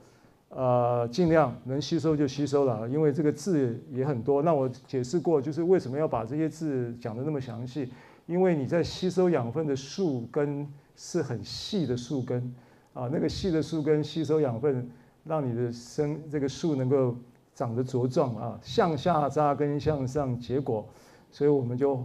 [0.49, 4.41] 呃尽量能吸收就吸收了，因为这个字也很多。
[4.41, 7.91] 那我解释过，就是为什么要把这些字讲得那么详细，
[8.25, 12.53] 因为你在吸收养分的树根是很细的树根
[12.93, 14.89] 啊，那个细的树根吸收养分，
[15.23, 17.15] 让你的生这个树能够。
[17.55, 20.83] 长得茁壮啊，向下扎根，向上结果，
[21.29, 22.03] 所以我们就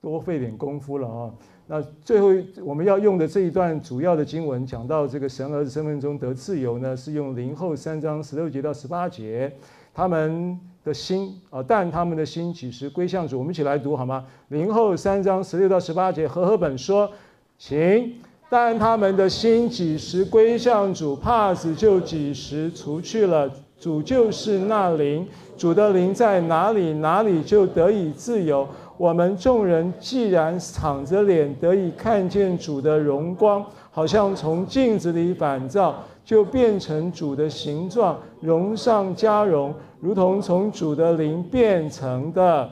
[0.00, 1.34] 多费点功夫了啊。
[1.68, 2.32] 那最后
[2.64, 9.52] 我们要用的这一段主要的经文，讲到这个神儿子身份中得自由呢，是用林后三章十六节到十八节，
[9.92, 13.38] 他们的心啊，但他们的心几时归向主？
[13.38, 14.24] 我们一起来读好吗？
[14.48, 17.10] 林后三章十六到十八节，和合本说，
[17.58, 18.12] 行，
[18.48, 23.50] 但他们的心几时归向主，帕子就几时除去了。
[23.78, 25.26] 主就是那灵，
[25.58, 28.66] 主的灵在哪里，哪里就得以自由。
[28.96, 35.94] 我们众人既然敞着脸得以看见主的荣光，好像从镜子里反照，
[36.24, 42.70] 就变成主的形状，荣上加荣，如同从主的灵变成的。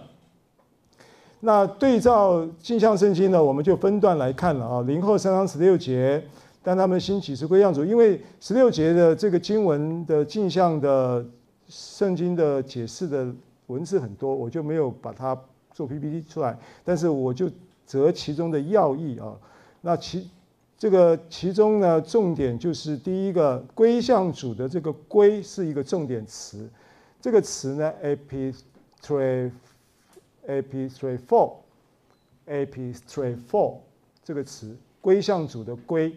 [1.41, 4.83] 那对照镜像圣经呢，我们就分段来看了啊。
[4.83, 6.23] 林后三章十六节。
[6.67, 7.85] 但他们心起是归向主？
[7.85, 11.23] 因为十六节的这个经文的镜像的
[11.69, 13.27] 圣经的解释的
[13.67, 15.39] 文字很多，我就没有把它
[15.75, 16.59] 做 PPT 出来。
[16.83, 17.51] 但是我就
[17.85, 19.37] 择其中的要义啊。
[19.83, 20.31] 那其
[20.79, 26.67] 这个其中呢，重点就是第一个归向主的这个“归”是一个重点词。
[27.21, 29.51] 这个词呢，epistrophe
[30.47, 31.53] epistrophe
[32.47, 33.77] epistrophe
[34.23, 36.17] 这个词，归向主的“归”。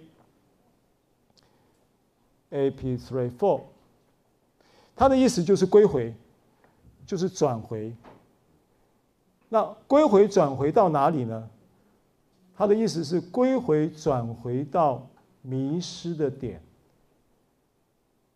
[2.50, 3.60] A P three four，
[4.96, 6.14] 它的意思就是归回，
[7.06, 7.94] 就是转回。
[9.50, 11.50] 那归回转回到哪里呢？
[12.56, 15.08] 它的意思是归回转回到
[15.42, 16.62] 迷失的点，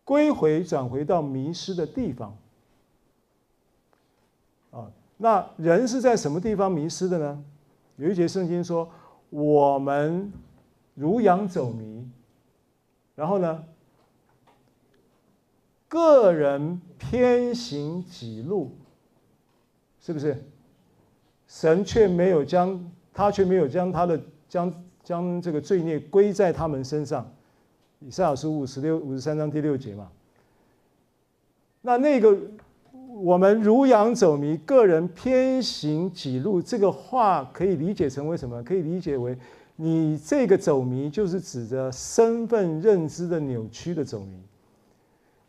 [0.04, 2.36] 归回转回到迷失的地方。
[4.70, 7.44] 啊，那人是在什么地方迷失的呢？
[7.96, 8.88] 有一节圣经说
[9.28, 10.32] ：“我们
[10.94, 12.08] 如羊走迷。”
[13.14, 13.64] 然后呢？
[15.88, 18.70] 个人偏行己路，
[20.00, 20.42] 是不是？
[21.52, 22.82] 神却没有将
[23.12, 24.72] 他却没有将他的将
[25.04, 27.30] 将这个罪孽归在他们身上。
[28.00, 30.08] 以赛亚书五十六五十三章第六节嘛。
[31.82, 32.34] 那那个
[33.22, 38.62] 我们如羊走迷，个人偏行己路，这个话可以理解成为什么？
[38.62, 39.36] 可以理解为
[39.76, 44.40] 你这个走迷，就是指着身份认知的扭曲的走迷。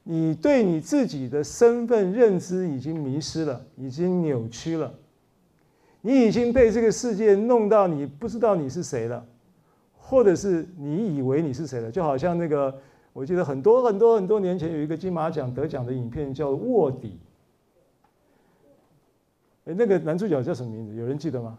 [0.04, 4.94] 你对你自己的身份认知已经迷失了，已经扭曲了，
[6.06, 9.26] 你已经被这个世界弄到你不知道你是谁了，
[9.98, 12.78] 或者是你以为你是谁了，就好像那个，
[13.14, 17.18] 我记得很多很多很多年前有一个金马奖得奖的影片叫《卧底》，
[19.72, 20.94] 哎，那个男主角叫什么名字？
[20.94, 21.58] 有人记得吗？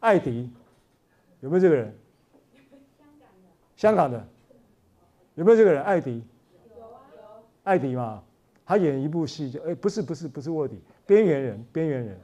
[0.00, 0.50] 艾迪，
[1.40, 1.94] 有没有这个人？
[3.76, 4.26] 香港的，
[5.34, 5.82] 有没有这个人？
[5.82, 6.22] 艾迪
[6.74, 7.00] 有啊。
[7.64, 8.22] 艾迪嘛，
[8.64, 12.18] 他演一部戏叫哎，不是不是不是卧底，边缘人边缘人，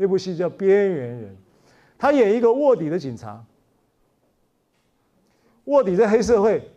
[0.00, 1.36] 那部戏叫边缘人，
[1.98, 3.44] 他演一个卧底的警察，
[5.64, 6.70] 卧底在黑社会，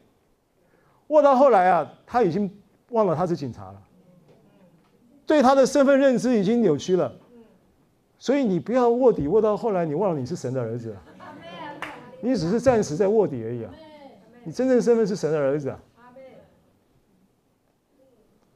[1.07, 2.51] 卧到后来啊，他已经
[2.89, 3.81] 忘了他是警察了，
[5.25, 7.15] 对他的身份认知已经扭曲了，
[8.19, 10.93] 所以你不要卧底卧到后来，你忘了你是神的儿子，
[12.19, 13.73] 你只是暂时在卧底而已啊！
[14.43, 15.79] 你真正身份是神的儿子啊！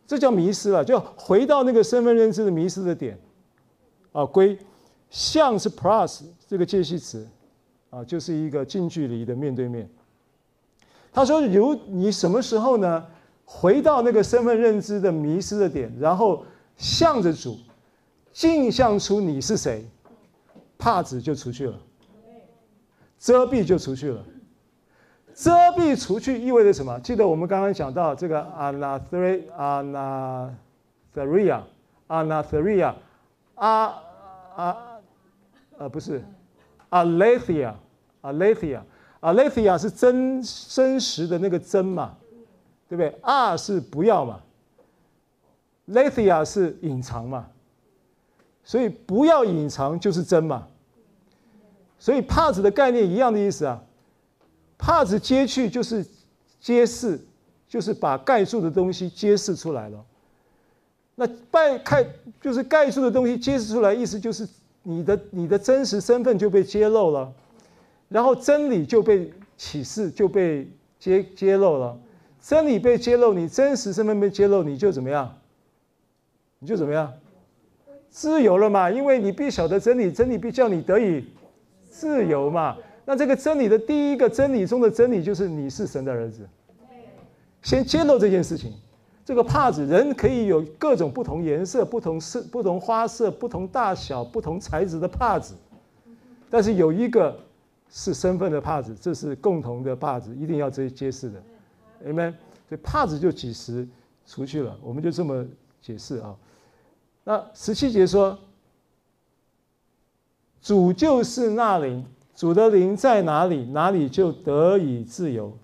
[0.06, 3.18] 这叫迷失了，就回到那个身份认知的迷失的点
[4.12, 4.26] 啊。
[4.26, 4.58] 归
[5.10, 7.28] 像是 plus 这个介系词
[7.90, 9.90] 啊，就是一个近距离的面对面。
[11.12, 13.06] 他说：“如你什么时候呢？
[13.50, 16.44] 回到那个身份认知的迷失的点，然后
[16.76, 17.58] 向着主，
[18.34, 19.86] 镜像出你是谁，
[20.78, 21.80] 帕子就出去了，
[23.18, 24.22] 遮蔽就出去了。
[25.34, 27.00] 遮蔽除去意味着什么？
[27.00, 29.42] 记得我们刚刚讲到这个 anathria
[31.16, 31.62] anathria
[32.10, 32.94] anathria
[33.58, 34.02] 啊
[34.56, 34.78] 啊
[35.78, 36.24] 啊不是
[36.90, 37.74] aletheia
[38.22, 38.82] aletheia
[39.22, 42.16] aletheia 是真真实的那个真嘛，
[42.88, 43.14] 对不对？
[43.22, 44.40] 啊是不要嘛
[45.90, 47.48] ，letheia 是隐藏嘛，
[48.64, 50.68] 所以不要隐藏就是真嘛，
[52.00, 53.84] 所以帕子的概念一样的意思啊，
[54.78, 56.06] 帕子揭去就是
[56.60, 57.20] 揭示，
[57.68, 60.06] 就是把盖住的东西揭示出来了。
[61.20, 62.06] 那拜盖
[62.40, 64.48] 就是盖住的东西揭示出来，意思就是
[64.84, 67.34] 你的你的真实身份就被揭露了。
[68.08, 71.98] 然后真理就被启示，就被揭揭露了。
[72.40, 75.36] 真理被揭露，你真实身份被揭露，你就怎么样？
[76.60, 77.12] 你就怎么样？
[78.12, 78.92] 自由了嘛？
[78.92, 81.26] 因为你必晓得真理，真理必叫你得以
[81.90, 82.78] 自由嘛。
[83.06, 86.48] 那这个真理的第一个真理中的真理，就是你是神的儿子。
[87.64, 88.72] 先揭露这件事情。
[89.28, 95.54] 这个帕子，人可以有各种不同颜色、不同色、不同花色、不同大小、不同材质的帕子，
[96.50, 97.38] 但是有一个。
[97.90, 101.42] 是身份的帕子，这是共同的帕子，一定要这揭示的
[102.06, 102.34] ，Amen。
[102.68, 103.88] 所以帕子就几十
[104.26, 105.46] 除去了，我们就这么
[105.82, 106.36] 解释啊。
[107.24, 108.38] 那十七节说，
[110.62, 112.06] 主就是那灵，
[112.36, 115.58] 主的灵在哪里，哪里就得以自由。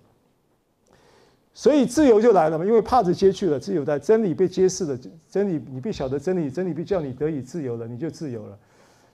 [1.54, 4.98] 所以自由就来了嘛，因为帕子揭去了，自由在真理被揭示了，
[5.28, 8.58] 真理你必晓得真理，真理必叫你得以自由了，你就自由了。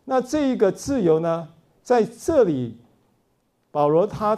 [0.04, 1.48] 那这一个自由呢，
[1.82, 2.76] 在这里。
[3.72, 4.36] 保罗他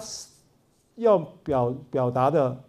[0.96, 2.62] 要表表达的，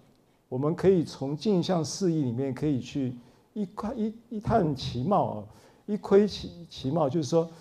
[0.48, 3.14] 我们可以从镜像释义里面可以去
[3.52, 5.44] 一窥一一探其貌啊，
[5.86, 7.52] 一窥其其貌，就是说，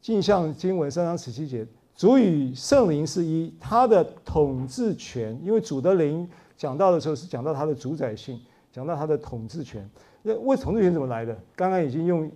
[0.00, 1.66] 镜像经文三章十七节，
[1.96, 8.38] 主与圣灵是一，他的统治权，因为主的灵讲到的时候是讲到他的主宰性，
[8.70, 9.88] 讲到他的统治权，
[10.22, 11.36] 那为统治权怎么来的？
[11.54, 12.30] 刚刚已经用。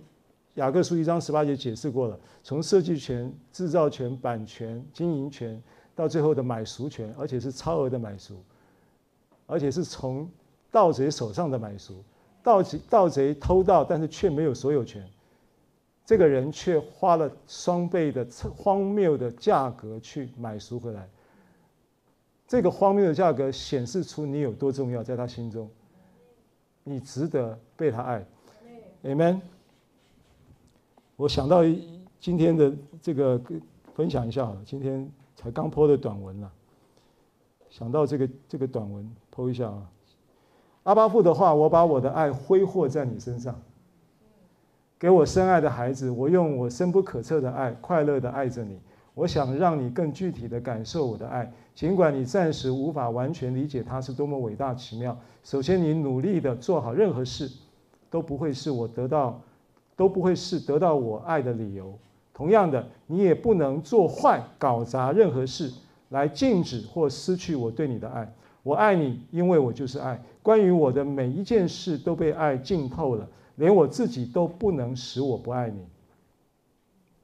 [0.55, 5.59] 雅各书一章十八节解释过了，从设计权、制造权、版权、经营权，
[5.95, 8.35] 到最后的买赎权，而且是超额的买赎，
[9.47, 10.29] 而且是从
[10.69, 12.03] 盗贼手上的买赎，
[12.43, 15.01] 盗贼盗贼偷盗，但是却没有所有权，
[16.05, 21.07] 这个人却花了双倍的荒谬的价格去买赎回来，
[22.47, 25.69] 这个荒谬的价格显示出你有多重要，在他心中，
[26.83, 28.25] 你值得被他爱
[29.03, 29.39] ，Amen。
[31.15, 31.63] 我想到
[32.19, 33.39] 今天的这个
[33.93, 36.51] 分享一下好了，今天才刚 po 的短文了。
[37.69, 39.89] 想到这个这个短文 po 一下啊。
[40.83, 43.61] 阿巴父的话，我把我的爱挥霍在你身上，
[45.01, 48.79] 给我深爱的孩子，我用我深不可测的爱，快乐的爱着你。
[49.15, 55.17] 我想让你更具体的感受我的爱，尽管你暂时无法完全理解它是多么伟大奇妙。
[55.43, 57.49] 首先，你努力的做好任何事，
[58.11, 59.41] 都不会是我得到。
[59.95, 61.93] 都不会是得到我爱的理由。
[62.33, 65.71] 同样的，你也不能做坏、搞砸任何事
[66.09, 68.31] 来禁止或失去我对你的爱。
[68.63, 70.19] 我爱你，因为我就是爱。
[70.41, 73.27] 关于我的每一件事都被爱浸透了，
[73.61, 75.77] 连我自己都不能使我不爱你。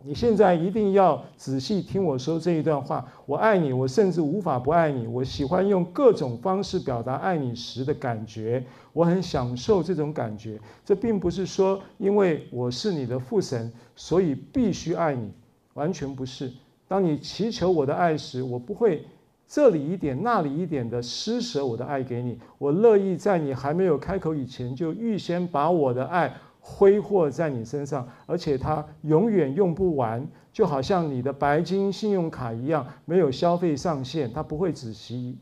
[0.03, 3.11] 你现在一定要仔细听我说这一段话。
[3.25, 5.07] 我爱你，我甚至无法不爱你。
[5.07, 8.63] 我喜欢用各种方式表达爱你时的感觉，
[8.93, 10.59] 我很享受这种感觉。
[10.85, 15.31] 这并不是说因为我是你的父神，所以必须爱你，
[15.73, 16.53] 完全不是。
[16.87, 19.03] 当你祈求我的爱时，我不会
[19.47, 22.37] 这里一点那里一点的施舍我的爱给你。
[22.57, 26.33] 我乐意在你还没有开口以前，就预先把我的爱。
[26.69, 35.37] 挥霍在你身上，而且它永远用不完，就好像你的白金信用卡一样，没有消费上限，它不会止息，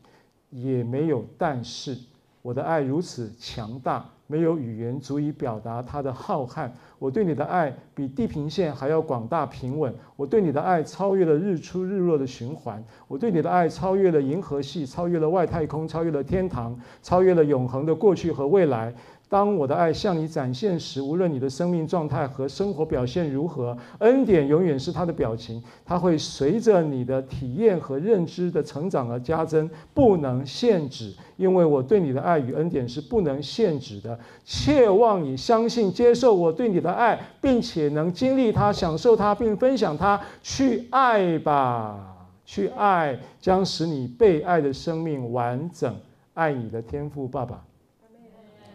[0.50, 1.98] 也没有但是。
[2.42, 6.70] 我的爱如此强大，没有语言足以表达它的浩瀚。
[6.98, 9.94] 我对你的爱比地平线还要广大平稳。
[10.16, 12.82] 我对你的爱超越了日出日落的循环。
[13.06, 18.94] 我对你的爱超越了银河系，超越了外太空，超越了天堂，超越了永恒的过去和未来。
[19.28, 31.12] 当我的爱向你展现时，无论你的生命状态和生活表现如何，恩典永远是他的表情，他会随着你的体验和认知的成长而加增，不能限制。
[31.36, 34.16] 因为我对你的爱与恩典是不能限制的。
[34.44, 40.20] 切望你相信、接受我对你的爱，并且能经历它、享受它，并分享它。
[40.40, 45.92] 去爱吧，去爱，将使你被爱的生命完整。
[46.34, 47.64] 爱你的天赋爸爸。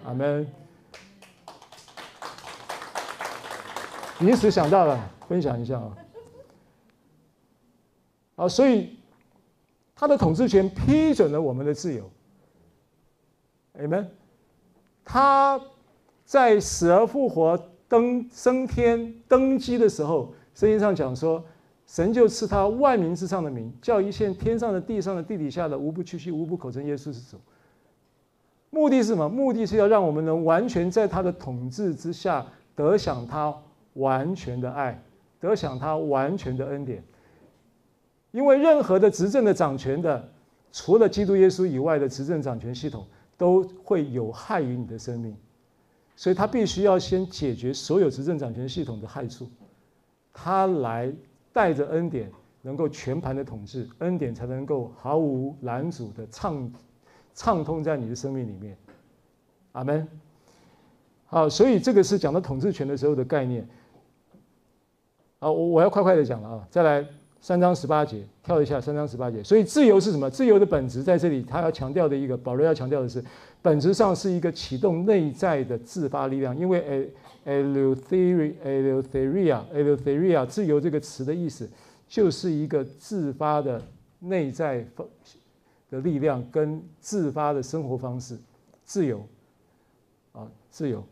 [0.05, 0.47] 阿门。
[4.19, 5.97] 临时想到了，分享一下啊。
[8.35, 8.97] 啊，所以
[9.95, 12.09] 他的统治权批准了我们的自由。
[13.79, 14.09] 阿门。
[15.03, 15.59] 他
[16.23, 21.43] 在死而复活、登升天、登基的时候，圣经上讲说，
[21.85, 27.41] 神就赐他万民之上的名，叫一切天上的、地上的、地底下的，无不屈膝，无不口称耶稣是主。
[28.71, 29.29] 目的是什么？
[29.29, 33.53] 目的是要让我们能完全在他的统治之下，得享他
[33.93, 34.99] 完全的爱，
[35.39, 37.03] 得享他完全的恩典。
[38.31, 40.29] 因为任何的执政的掌权的，
[40.71, 43.05] 除了基督耶稣以外的执政掌权系统，
[43.37, 45.35] 都会有害于你的生命，
[46.15, 49.49] 所以他必须要先解决所有执政掌权系统的害处，
[50.31, 51.13] 他来
[51.51, 56.71] 带着恩典，能够全盘的统治，恩典才能够毫无拦阻的畅。
[57.33, 58.75] 畅通在你的生命里面，
[59.71, 60.07] 阿门。
[61.25, 63.65] 好，所以这个是讲到统治权的时候的概念。
[65.39, 66.67] 好，我我要快快的讲了啊！
[66.69, 67.05] 再来
[67.39, 69.41] 三章十八节，跳一下三章十八节。
[69.41, 70.29] 所以自由是什么？
[70.29, 73.23] 自由的本质在这里，他要强调的一个，保罗要强调的是，
[73.61, 76.55] 本质上是一个启动内在的自发力量。
[76.55, 77.09] 因为
[77.45, 81.67] eleutheria eleutheria eleutheria 自由这个词的意思，
[82.07, 83.81] 就是一个自发的
[84.19, 84.85] 内在
[85.91, 88.39] 的力量跟自发的生活方式，
[88.85, 89.21] 自由，
[90.31, 91.03] 啊，自由。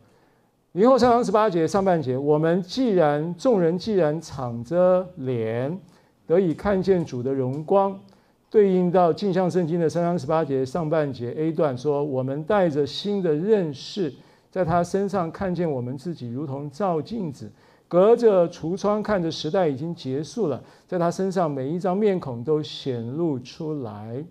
[0.72, 5.78] 以后三章十八节上半节，我们既然众人既然敞着脸
[6.26, 8.00] 得以看见主的荣光，
[8.48, 14.12] 对应到镜像圣经的三章十八节上半节 A 段说，我们带着新的认识，
[14.50, 17.50] 在他身上看见我们自己如同照镜子，
[17.86, 24.24] 隔着橱窗看着时代已经结束了，在他身上每一张面孔都显露出来。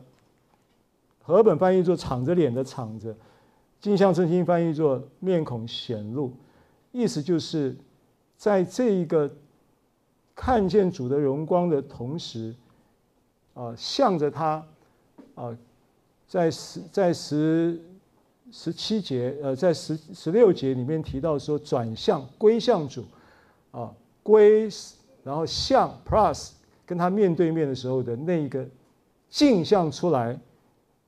[1.23, 3.17] 和本翻译作“敞着脸”的“敞着”，
[3.81, 6.35] 镜像正心翻译作“面孔显露”，
[6.93, 7.75] 意思就是
[8.37, 9.31] 在这一个
[10.35, 12.55] 看见主的荣光的同时，
[13.55, 14.63] 啊，向着他，
[15.35, 15.57] 啊。
[16.31, 17.77] 在十在十
[18.53, 23.05] 十七节，呃，在十十六节里面提到说，转向归向主，
[23.73, 24.69] 啊，归，
[25.25, 26.51] 然后向 plus
[26.87, 28.65] 跟他面对面的时候的那一个
[29.29, 30.39] 镜像出来，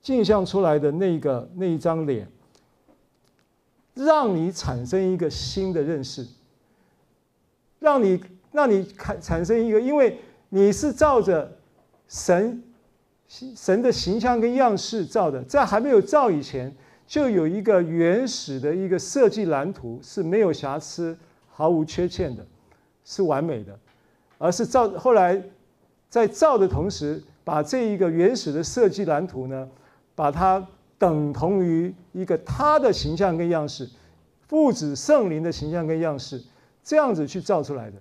[0.01, 2.27] 镜像出来的那个那一张脸，
[3.93, 6.27] 让你产生一个新的认识，
[7.79, 8.21] 让你
[8.51, 10.19] 让你产产生一个，因为
[10.49, 11.49] 你是照着
[12.09, 12.61] 神。
[13.55, 16.71] 神的形象跟样式造的，在还没有造以前，
[17.07, 21.17] 就有一个原始的一个设计蓝图，是没有瑕疵、
[21.49, 22.45] 毫无缺陷的，
[23.03, 23.75] 是完美的。
[24.37, 25.41] 而是造后来
[26.09, 29.67] 在造的同时，把这一个原始的设计蓝图呢，
[30.13, 30.63] 把它
[30.99, 33.89] 等同于一个他的形象跟样式，
[34.47, 36.39] 父子圣灵的形象跟样式，
[36.83, 37.97] 这样子去造出来的。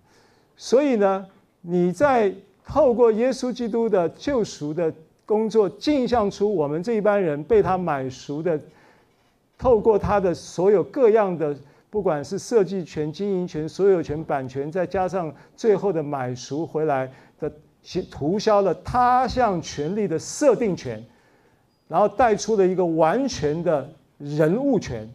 [0.58, 1.26] 所以呢，
[1.62, 2.34] 你在
[2.66, 4.92] 透过耶稣基督的救赎的。
[5.32, 8.60] 工作镜像出我们这一班人被他买熟的，
[9.56, 11.56] 透过他的所有各样的，
[11.88, 17.10] 不管是设计权、经营权、所有权、版权，再加上最后的买赎回来
[17.40, 17.50] 的，
[18.10, 21.02] 涂销了他项权利的设定权，
[21.88, 25.08] 然后带出了一个完全的人物权，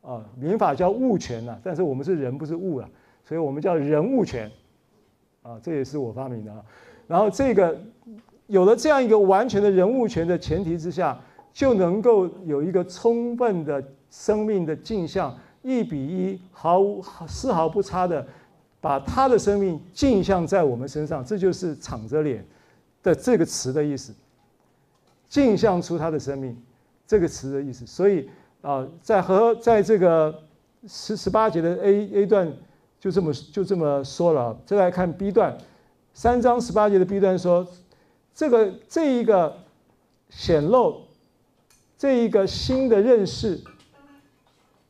[0.00, 2.88] 啊，民法叫物权呐，但是我们是人不是物啊，
[3.26, 4.50] 所以我们叫人物权，
[5.42, 6.64] 啊，这也是我发明的啊，
[7.06, 7.78] 然后这个。
[8.50, 11.16] 有了这样一个完全的人物权的前提之下，
[11.52, 15.32] 就能够有一个充分的生命的镜像，
[15.62, 18.26] 一比一，毫无丝毫不差的，
[18.80, 22.44] 把他的生命镜像在我们身上，这就是“敞着脸”
[23.04, 24.12] 的这个词的意思。
[25.28, 26.60] 镜像出他的生命，
[27.06, 27.86] 这个词的意思。
[27.86, 28.28] 所以
[28.62, 30.34] 啊，在和在这个
[30.88, 32.52] 十十八节的 A A 段
[32.98, 34.58] 就这么就这么说了。
[34.66, 35.56] 再来看 B 段，
[36.14, 37.64] 三章十八节的 B 段说。
[38.34, 39.58] 这个这一个
[40.28, 41.02] 显露，
[41.98, 43.60] 这一个新的认识，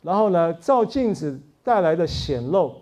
[0.02, 2.76] 然后呢，照镜子带来的显露，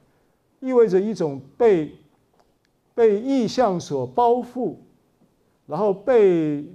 [0.61, 1.93] 意味着一种被
[2.95, 4.75] 被意象所包覆，
[5.65, 6.65] 然后被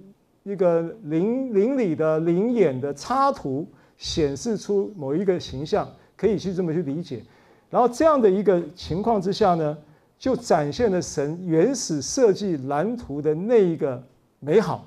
[0.42, 7.24] 一个灵灵里的灵眼的插图显示出某一个形象，可以去这么去理解。
[7.72, 9.76] 然后这样的一个情况之下呢，
[10.16, 14.00] 就展现了神原始设计蓝图的那一个。
[14.44, 14.84] 美好，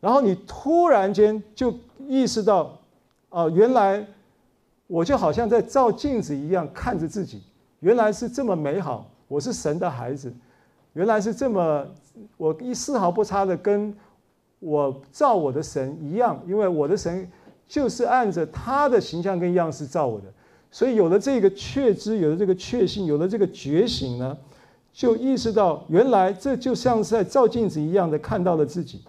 [0.00, 1.74] 然后你突然间就
[2.08, 2.78] 意识到，
[3.28, 4.02] 哦，原来
[4.86, 7.42] 我就好像在照镜子一样看着自己，
[7.80, 10.32] 原来是这么美好，我是神的孩子，
[10.94, 11.86] 原来是这么，
[12.38, 13.94] 我一丝毫不差的跟
[14.58, 17.30] 我造我的神一样，因为我的神
[17.68, 20.32] 就是按着他的形象跟样式造我的，
[20.72, 24.36] 所以有了这个确知，有了这个确信，有了这个觉醒呢。
[24.92, 29.00] 就意识到，原来这就像是在照镜子一样的看到了自己，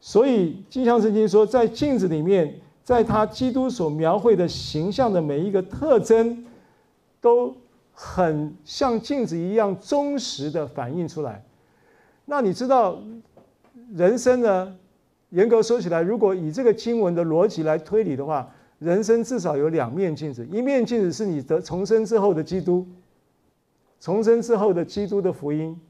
[0.00, 6.44] 所以金像圣经说，在镜子里面，在他基督所描绘的形象的每一个特征，
[7.20, 7.54] 都
[7.92, 11.44] 很像镜子一样忠实的反映出来。
[12.24, 12.98] 那你知道，
[13.94, 14.76] 人生呢？
[15.30, 22.86] 严格说起来，如果以这个经文的逻辑来推理的话，人生至少有两面镜子，一面镜子是你的重生之后的基督。
[23.98, 25.80] 重生之后的基督的福音，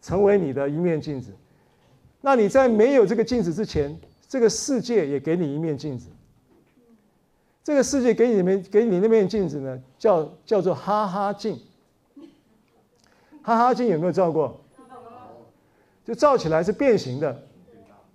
[0.00, 1.32] 成为你的一面镜子。
[2.20, 6.08] 那你在没有这个镜子之前，这个世界也给你一面镜子。
[7.64, 11.58] 这个世界给你们给你那面镜子呢，叫叫做哈哈镜。
[13.42, 14.60] 哈哈镜有没有照过？
[16.04, 17.42] 就照起来是变形的，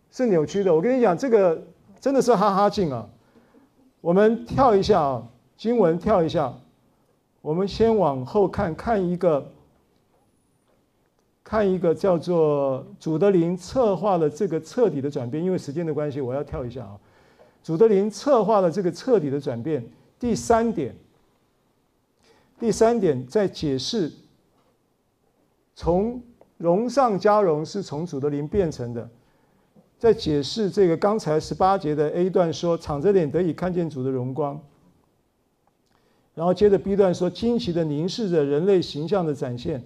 [0.10, 0.74] 是扭曲的。
[0.74, 1.62] 我跟你讲，这个
[2.00, 3.08] 真的是哈哈镜啊。
[4.04, 5.26] 我们跳一下啊，
[5.56, 6.54] 经文跳一下。
[7.42, 9.50] 我们先往后看看一个，
[11.42, 15.42] 看一个叫做主的灵策划了这个彻底的转变。
[15.42, 17.00] 因为时间的关系，我要跳一下啊。
[17.64, 19.82] 主的灵策划了这个彻底的转变。
[20.20, 20.94] 第三点，
[22.60, 24.12] 第三点在解释，
[25.76, 26.22] 从
[26.58, 29.10] 荣上加荣是从主的灵变成的。
[30.04, 34.62] 在解释这个刚才十八节的 A 段说，敞着脸得以看见主的荣光。
[36.36, 39.82] 然后接着 B 段说，惊奇的凝视着人类形象的展现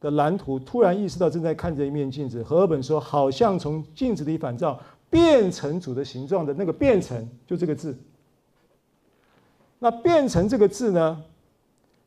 [0.00, 2.42] 的蓝图，突然意识到正在看着一面镜子。
[2.42, 7.96] 和尔本说，好像从镜子里反照变成主的形状的那个变成，就这个字。
[9.78, 11.22] 那变成这个字呢，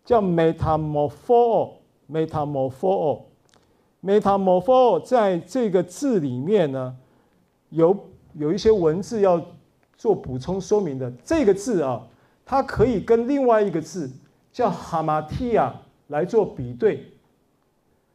[0.03, 3.21] 叫 metamorpho，metamorpho
[4.03, 6.95] metamorpho 在这个字里面呢，
[7.69, 7.97] 有
[8.33, 9.41] 有一些文字要
[9.97, 11.11] 做补充说明的。
[11.23, 12.07] 这个字啊。
[12.43, 14.11] 它可以跟另外一个字
[14.51, 15.71] 叫 hamatia
[16.07, 17.05] 来做比对。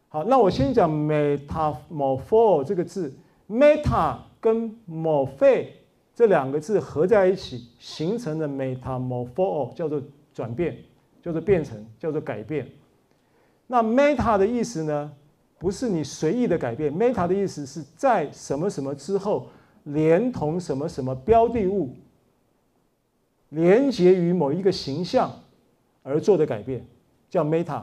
[0.08, 3.14] 好，那我先讲 “metamorpho” 这个字
[3.48, 5.68] ，“meta” 跟 “morphe”
[6.14, 10.02] 这两个字合在一起形成的 “metamorpho” 叫做
[10.34, 10.76] 转变，
[11.22, 12.70] 叫做变成，叫做改变。
[13.66, 15.10] 那 “meta” 的意思呢，
[15.58, 19.48] 不是你随意的改变，“meta” 的意思是在什么什么之后，
[19.84, 21.94] 连同什么什么标的物。
[23.48, 25.32] 连接于某一个形象
[26.02, 26.84] 而做的改变，
[27.30, 27.82] 叫 meta。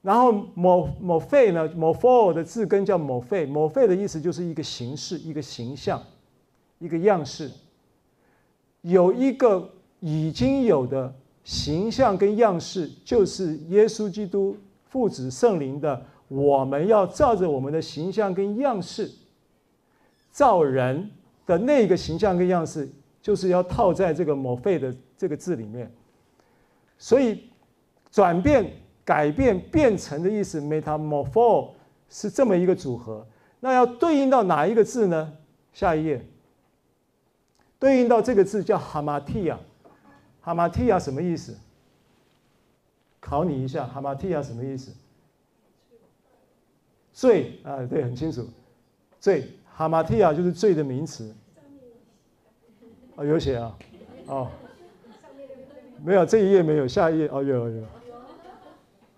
[0.00, 3.44] 然后某某费呢，某 for 的字根叫某费。
[3.44, 6.02] 某费的意思就是一个形式、一个形象、
[6.78, 7.50] 一个样式。
[8.80, 14.56] 有一个已经有的形象跟样式，就是耶稣基督
[14.86, 16.06] 父子圣灵的。
[16.28, 19.10] 我们要照着我们的形象跟样式
[20.30, 21.10] 造人
[21.46, 22.88] 的那个形象跟样式。
[23.24, 25.90] 就是要套在这个 “morphe” 的这个字里面，
[26.98, 27.48] 所以
[28.10, 28.70] 转变、
[29.02, 31.70] 改变、变成的意思 “metamorpho”
[32.10, 33.26] 是这么一个组合。
[33.60, 35.32] 那要对应到哪一个字呢？
[35.72, 36.22] 下一页，
[37.78, 39.58] 对应到这个字叫哈马提亚。
[40.42, 41.56] 哈马提亚什么意思？
[43.20, 44.92] 考你一下，，“hamatia” 什么意思？
[47.14, 48.46] 罪啊，对，很清楚。
[49.18, 51.32] 罪，哈马提亚就是罪的名词。
[53.14, 53.78] 哦，有写啊，
[54.26, 54.50] 哦，
[56.04, 57.82] 没有，这一页没有，下一页哦，有有有。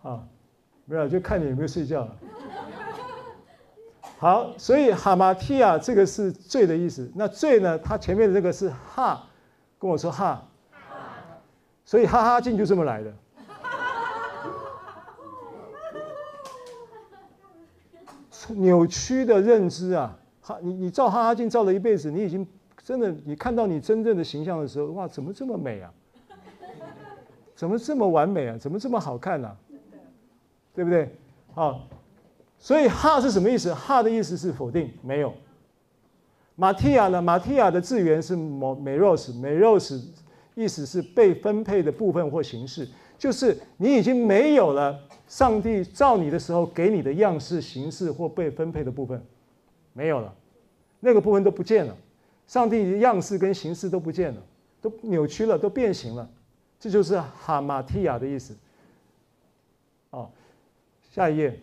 [0.02, 0.22] 啊，
[0.84, 2.16] 没有，就看你有没有睡觉了。
[4.18, 7.10] 好，所以哈马提亚这个是罪的意思。
[7.14, 7.78] 那罪呢？
[7.78, 9.26] 它前面的这个是哈，
[9.78, 10.46] 跟我说哈，
[11.84, 13.12] 所以哈哈镜就这么来的。
[18.54, 22.46] 扭曲的认知啊，哈，你你照哈哈镜照了一辈子，你已经
[22.82, 25.92] 真的，你看到你真正的形象的时候，哇，怎么这么美啊？
[27.54, 28.56] 怎么这么完美啊？
[28.58, 29.56] 怎么这么好看呢？
[30.74, 31.14] 对不对？
[31.54, 31.80] 好。
[32.58, 33.72] 所以哈是什么意思？
[33.74, 35.32] 哈的意思是否定，没有。
[36.54, 37.20] 马蒂亚呢？
[37.20, 40.02] 马蒂亚的字源是美若斯，美若斯
[40.54, 42.88] 意思是被分配的部分或形式，
[43.18, 49.20] 就是你已经没有了上帝造你的时候给你的样式、形式或被分配的部分，
[49.92, 50.32] 没有了，
[51.00, 51.96] 那个部分都不见了，
[52.46, 54.40] 上帝的样式跟形式都不见了，
[54.80, 56.28] 都扭曲了，都变形了，
[56.78, 58.54] 这就是哈马提亚的意思。
[60.10, 60.30] 哦，
[61.10, 61.58] 下一页。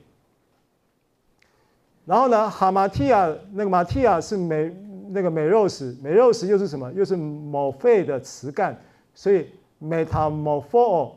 [2.05, 4.76] 然后呢，哈马提亚那个马提亚是美
[5.07, 6.91] 那个美肉石，美肉石又是什么？
[6.91, 8.78] 又是某费的词干，
[9.16, 9.47] 所以
[9.82, 11.14] metamorpho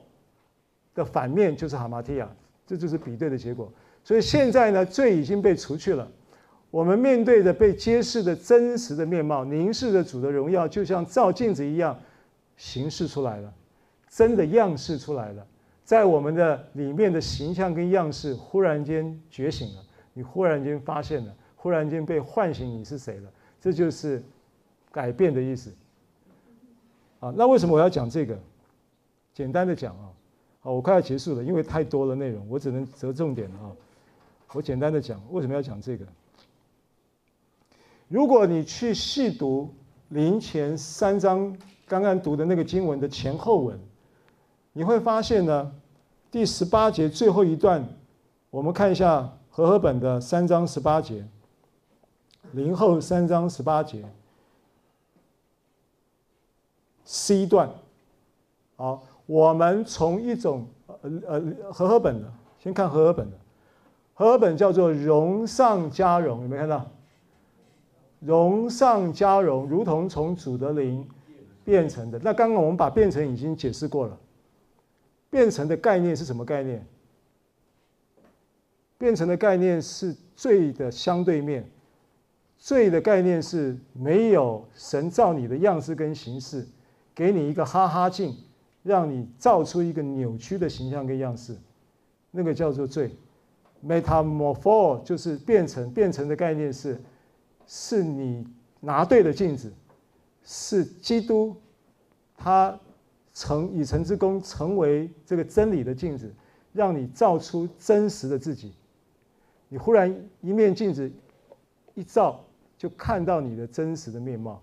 [0.96, 2.28] 的反面就是哈马提亚，
[2.66, 3.72] 这就是比对的结果。
[4.02, 6.10] 所以现在呢，罪已经被除去了，
[6.70, 11.96] 我们面对着被揭示的真实的面貌，凝视着主的荣耀，就像照镜子一样，
[12.56, 13.52] 形式出来了，
[14.08, 15.46] 真的样式出来了，
[15.84, 19.82] 在我们的里面的形象跟样式忽然间觉醒了。
[20.14, 23.30] 你忽然间发现了，忽然间被唤醒，你是谁了？
[23.60, 24.22] 这就是
[24.90, 25.70] 改变的意思。
[27.20, 28.38] 啊，那为什么我要讲这个？
[29.34, 30.08] 简单的讲啊，
[30.66, 33.70] 好，我快要结束了，因为太多了内容，我只能择重点了啊。
[34.52, 36.04] 我简单的讲，为什么要讲这个？
[38.08, 39.72] 如果你去细读
[40.08, 41.56] 林前三章
[41.86, 43.78] 刚刚读的那个经文的前后文，
[44.72, 45.72] 你会发现呢，
[46.32, 47.86] 第十八节最后一段，
[48.50, 49.32] 我们看一下。
[49.48, 51.26] 和合本的三章十八节，
[52.52, 54.04] 林后三章十八节
[57.06, 57.70] ，C 段，
[58.76, 63.36] 好，我们从一种呃呃和合本的，先看和合本的，
[64.14, 66.90] 和合本叫做荣上加荣，有没有看到？
[68.20, 71.06] 荣上加荣，如同从主的灵
[71.64, 72.18] 变成的。
[72.20, 74.18] 那刚刚我们把变成已经解释过了，
[75.28, 76.84] 变成的概念是什么概念？
[78.98, 81.70] 变成的概念是罪的相对面，
[82.56, 86.66] 罪的概念是没有神造你的样式跟形式，
[87.14, 88.34] 给你一个哈哈镜，
[88.86, 91.56] 让你造出一个扭曲的形象跟样式，
[92.30, 93.10] 那个叫做罪。
[93.84, 97.00] Metamorpho 就是变成，变成的概念是，
[97.66, 98.46] 是你
[98.78, 99.72] 拿对了镜子，
[100.44, 101.56] 是基督，
[102.36, 102.78] 他
[103.34, 106.32] 成以成之功成为这个真理的镜子，
[106.72, 108.72] 让你照出真实的自己。
[109.68, 110.08] 你忽然
[110.40, 111.10] 一面镜子
[111.94, 112.40] 一照，
[112.78, 114.62] 就看到你的真实的面貌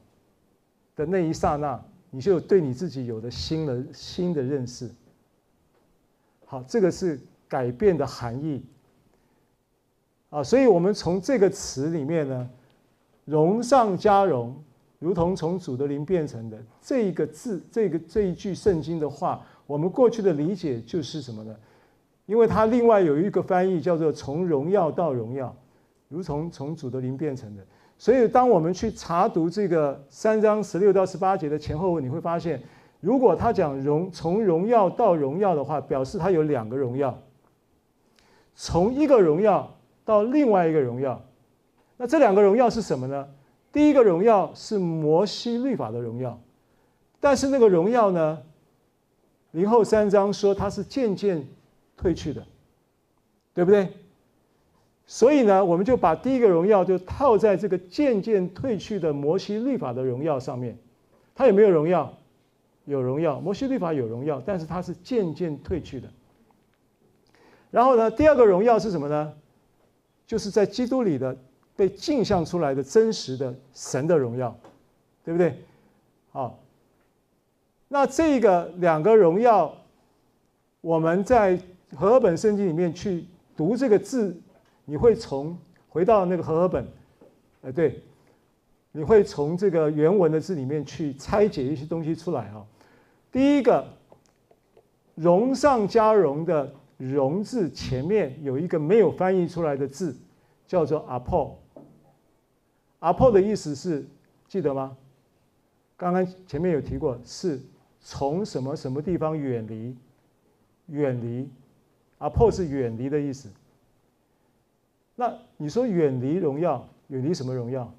[0.95, 1.84] 的那一刹那，
[2.15, 4.88] 你就对你自己有了新的新的认识。
[6.45, 8.64] 好，这个是改变的含义
[10.30, 10.44] 啊。
[10.44, 12.48] 所以，我们从这个词里面呢
[13.26, 14.56] ，“荣上加荣”，
[14.99, 21.56] 如同从主的灵变成的这一个字，这个这一句圣经的话，我们过去的理解就是什么呢？
[22.27, 25.53] 因为它另外有一个翻译叫做“从荣耀到荣耀”，
[26.10, 27.65] 如同从主的灵变成的。
[27.98, 32.61] 所以，当我们去查读这个三章十六到十八节的前后文，你会发现，
[32.99, 37.18] 如果他讲荣从荣耀到荣耀的话，表示他有两个荣耀，
[38.56, 41.22] 从一个荣耀到另外一个荣耀。
[41.98, 43.28] 那这两个荣耀是什么呢？
[43.72, 46.40] 第一个荣耀是摩西律法的荣耀，
[47.20, 48.41] 但是那个荣耀呢，
[49.52, 51.45] 林后三章说它是渐渐。
[51.95, 52.44] 退去的，
[53.53, 53.88] 对不对？
[55.05, 60.77] 所以呢，我们就把第一个荣耀就套在这个渐渐褪去的摩西律法的荣耀上面。
[61.35, 62.13] 它有没有荣耀？
[62.85, 63.39] 有荣耀。
[63.39, 66.07] 摩西律法有荣耀，但是它是渐渐褪去的。
[67.69, 69.34] 然后呢，第二个荣耀是什么呢？
[70.25, 71.35] 就是在基督里的
[71.75, 74.55] 被镜像出来的真实的神的荣耀，
[75.23, 75.55] 对不对？
[76.31, 76.59] 好，
[77.88, 79.75] 那这个两个荣耀，
[80.81, 81.59] 我们在。
[81.95, 83.23] 和合本圣经里面去
[83.55, 84.35] 读这个字，
[84.85, 85.57] 你会从
[85.89, 86.85] 回到那个和合本，
[87.61, 88.01] 呃，对，
[88.91, 92.65] 你会从这个原文的字里面去拆解一些东西出来啊。
[93.31, 93.88] 第一个，
[95.15, 100.15] 荣上加荣的荣字前面有一个没有翻译出来的字，
[100.68, 101.51] 叫做 apo。
[102.99, 104.05] apo 的意思是
[104.47, 104.95] 记得吗？
[105.95, 107.60] 刚刚前面有提过，是
[108.01, 109.95] 从什么什么地方远离，
[110.88, 111.49] 远离
[112.19, 113.49] ，apo 是远离的意思。
[115.15, 117.94] 那你说远离荣耀，远离什么荣耀？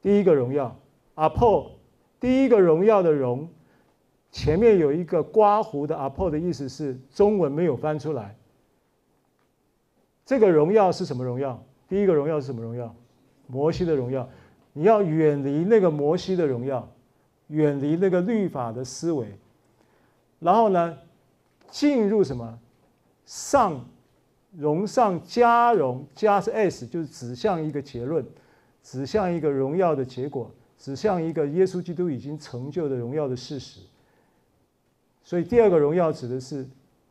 [0.00, 0.76] 第一个荣耀
[1.16, 1.72] ，apo。
[2.20, 3.48] 第一个荣耀的荣，
[4.30, 8.36] 前面有一个刮胡的 apo 的意思是中文没有翻出来。
[10.26, 11.62] 这个荣耀是什么荣耀？
[11.88, 12.94] 第一个荣耀是什么荣耀？
[13.46, 14.28] 摩西的荣耀。
[14.72, 16.88] 你要远离那个摩西的荣耀，
[17.48, 19.26] 远离那个律法的思维，
[20.38, 20.96] 然后呢，
[21.70, 22.58] 进入什么？
[23.26, 23.84] 上，
[24.56, 28.24] 荣上加荣，加是 s，就是指向一个结论，
[28.82, 30.50] 指向一个荣耀的结果。
[30.82, 33.80] 指向一个耶稣基督已经成就的荣耀的事实，
[35.22, 36.66] 所以第二个荣耀指的是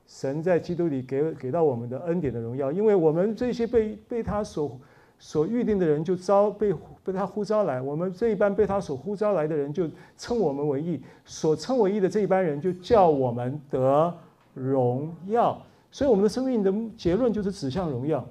[0.07, 4.75] 神在基督里给给到我们的恩典的荣耀，因为我们这些被被他所
[5.19, 9.87] 所预定的人就招被被他呼召来，我们这一班被他所呼召来的人就
[10.17, 14.11] 称我们为义，所称为义的这一班人就叫我们得
[14.55, 15.61] 荣耀，
[15.91, 18.25] 所以我们的生命的结论就是指向荣耀，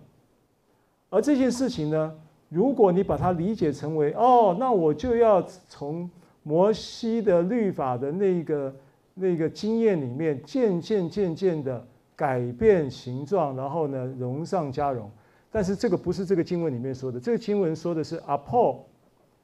[1.10, 2.14] 而这件事情呢，
[2.48, 6.08] 如果你把它理解成为哦，那我就要从
[6.42, 8.74] 摩西的律法的那个
[9.14, 15.10] 那个经验里面渐渐渐渐的改变形状，然后呢，荣上加荣。
[15.50, 18.80] 但是这个不是这个经文里面说的，这个经文说的是 apo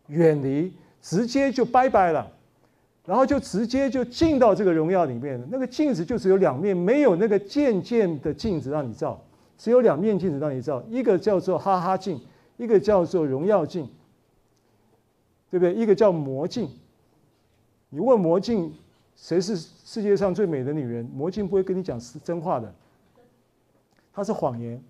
[0.09, 2.31] 远离，直接就拜拜了，
[3.07, 5.43] 然后就直接就进到这个荣耀里面。
[5.51, 9.23] 那个镜子就只有两面，没有那个渐渐的镜子让你照，
[9.59, 12.21] 只有两面镜子让你照，一个叫做哈哈镜。
[12.57, 13.85] 一个叫做荣耀镜，
[15.51, 15.75] 对不对？
[15.75, 16.69] 一个叫魔镜。
[17.89, 18.73] 你问魔镜
[19.17, 22.73] 谁是世界上最美的女人，魔镜不会跟你讲是真话的，
[24.13, 24.81] 它是谎言，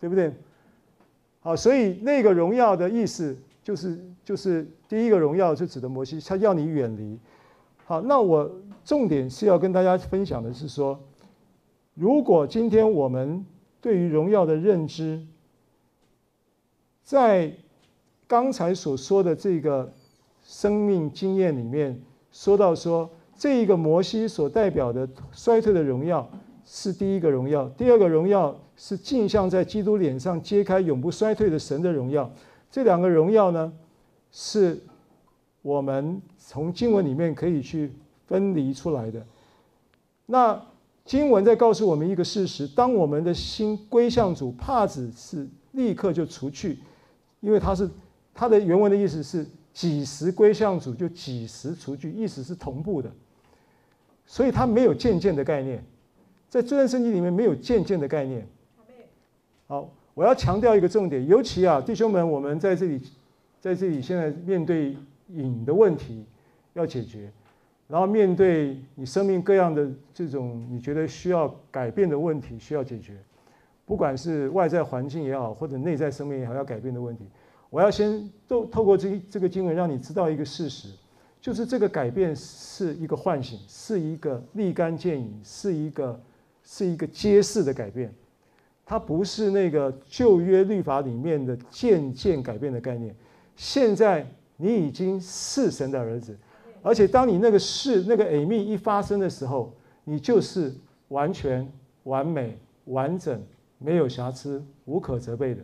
[0.00, 0.32] 对不对？
[1.42, 7.18] 好，所以那个荣耀的意思就是就是第一个荣耀就指的摩西，他要你远离。
[7.86, 8.50] 好，那我
[8.82, 10.98] 重点是要跟大家分享的是说，
[11.92, 13.44] 如果今天我们
[13.80, 15.22] 对于荣耀的认知，
[17.02, 17.52] 在
[18.26, 19.92] 刚才所说的这个
[20.42, 22.00] 生命经验里面，
[22.32, 26.26] 说到说这一个摩西所代表的衰退的荣耀
[26.64, 32.30] 是第一个荣耀，第二个荣耀是镜像在基督脸上揭开永不衰退的神的荣耀。
[32.70, 33.70] 这两个荣耀呢，
[34.32, 34.80] 是
[35.64, 37.90] 我们从经文里面可以去
[38.26, 39.26] 分离出来的。
[40.26, 40.62] 那
[41.06, 46.78] 经文在告诉我们一个事实：当我们的心归向主，帕子是立刻就除去。
[47.40, 47.90] 因为它是
[48.32, 53.10] 它的原文的意思是几时归向主就几时除去，意思是同步的，
[54.24, 55.84] 所以它没有渐渐的概念，
[56.48, 58.46] 在这段圣经里面没有渐渐的概念。
[59.66, 62.98] 好，我要强调一个重点，尤其啊，弟兄们，我们在这里，
[63.60, 64.96] 在这里现在面对
[65.28, 66.24] 瘾的问题
[66.72, 67.30] 要解决，
[67.88, 73.16] 然后面对你生命各样的这种你觉得需要改变的问题需要解决。
[73.86, 77.24] 不管是外在环境也好，或者内在生命也好，要改变的问题，
[77.68, 80.88] 我要先透透过这这个经文，让你知道一个事实，
[81.38, 86.18] 就是这个改变是一个唤醒，是一个立竿见影，是一个
[86.62, 88.10] 是一个揭示的改变，
[88.86, 93.14] 它不是那个旧约律法里面的渐渐改变的概念。
[93.54, 94.26] 现在
[94.64, 96.34] 你已经是神的儿子，
[96.82, 99.74] 而且当你那个是那个 Amen 一发生的时候，
[100.04, 100.74] 你就是
[101.08, 101.70] 完全
[102.04, 103.42] 完美完整。
[103.76, 105.60] 没有瑕疵、无可责备的，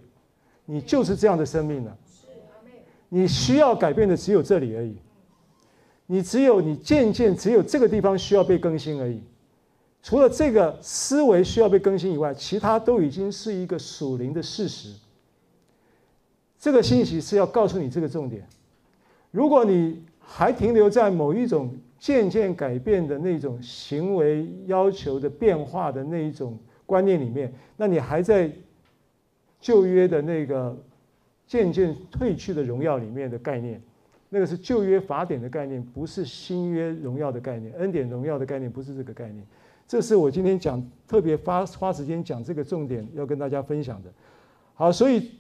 [0.66, 1.96] 你就是这样的生命了。
[3.08, 4.94] 你需要改变的只有这里而已。
[6.06, 9.22] 你只有你渐渐只有这个地方需要被更新而已。
[10.02, 14.92] 除了这个思维需要被更新以外，其他都已经是一个属灵的事实。
[16.58, 18.46] 这个信息是要告诉你这个重点。
[19.30, 26.58] 如果你还停留在某一种渐渐改变的那种行为要求的变化的那一种。
[26.90, 28.50] 观念里面，那你还在
[29.60, 30.76] 旧约的那个
[31.46, 33.80] 渐渐褪去的荣耀里面的概念，
[34.28, 39.46] 那个是旧约法典的概念，不是新约荣耀的概念，恩典荣耀的概念不是这个概念。
[39.86, 44.10] 这是我今天讲特别花花时间讲这个重点要跟大家分享的。
[44.74, 45.30] 好，所以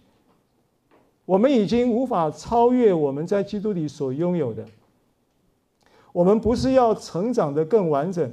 [1.30, 4.64] 我们已经无法超越我们在基督里所拥有的，
[6.12, 8.28] 我们不是要成长得更完整。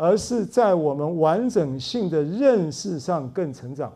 [0.00, 3.92] 而是在我们完整性的认识上更成长，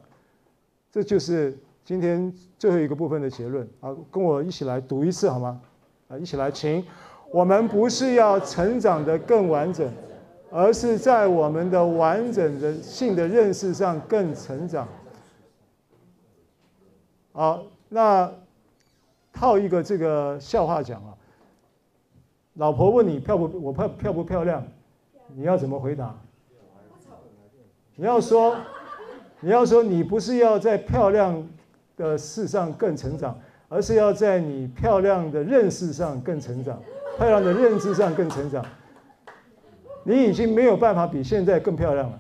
[0.91, 5.61] 这就是今天最后一个部分的结论啊，跟我一起来读一次好吗？
[6.09, 6.85] 啊，一起来，请。
[7.31, 9.89] 我们不是要成长得更完整，
[10.51, 14.89] 而是在我们的完整的性的认识上更成长。
[17.31, 18.29] 好，那
[19.33, 21.15] 套一个这个笑话讲啊，
[22.55, 24.63] 老婆问你漂不我漂漂不漂亮，
[25.35, 26.15] 你要怎么回答？
[27.97, 28.57] 你要说，
[29.41, 31.47] 你要说你不是要在漂亮
[31.97, 33.39] 的事上更成长，
[33.69, 36.81] 而是要在你漂亮的认识上更成长。
[37.19, 38.65] 漂亮的认知上更成长，
[40.03, 42.19] 你已经没有办法比现在更漂亮了。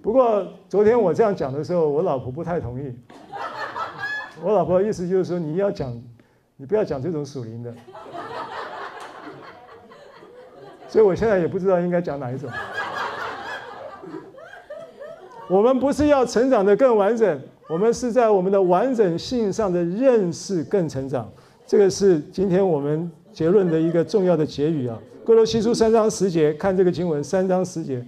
[0.00, 2.98] 不过昨天我这样讲的时候，我老婆不太同意。
[4.44, 5.90] 我老婆的意思就是说，你要讲，
[6.58, 7.74] 你不要讲这种属灵的。
[10.86, 12.50] 所以我现在也不知道应该讲哪一种。
[15.48, 17.40] 我们不是要成长得更完整。
[17.70, 21.26] 我们是在我们的完整性上的认识更成长，
[21.66, 24.98] 这个是今天我们结论的一个重要的结语啊。
[25.24, 28.04] 哥罗西书三章十节，看这个经文，三章十节，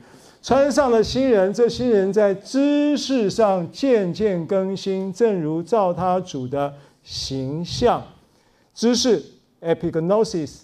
[0.46, 8.00] 穿上了新人，这新人在知识上渐渐更新，正如照他主的形象。
[8.72, 9.20] 知识
[9.60, 10.58] epignosis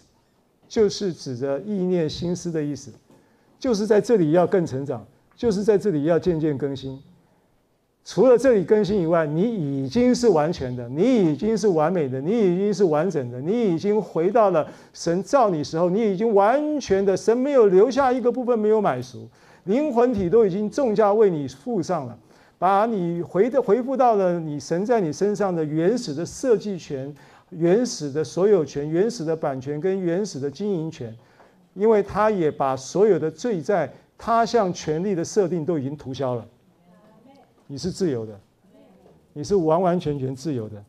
[0.69, 2.93] 就是指着意念心思的意思，
[3.59, 5.05] 就是在这里要更成长，
[5.35, 6.97] 就是在这里要渐渐更新。
[8.05, 9.43] 除了这里更新以外，你
[9.83, 19.29] 已经是完全的，你已经是完美的，你已经是完整的，你已经回到了神造你时候，你已经完全的，神没有留下一个部分没有买赎，
[19.65, 22.19] 灵魂体都已经重价为你付上了，
[22.59, 27.15] 把你回的回复到了你神在你身上的原始的设计权、
[27.51, 31.17] 原始的所有权、原始的版权跟原始的经营权，
[31.75, 36.47] 因为他也把所有的罪在他项权利的设定都已经涂销了。
[37.67, 38.39] 你是自由的，
[39.33, 40.85] 你是完完全全自由的。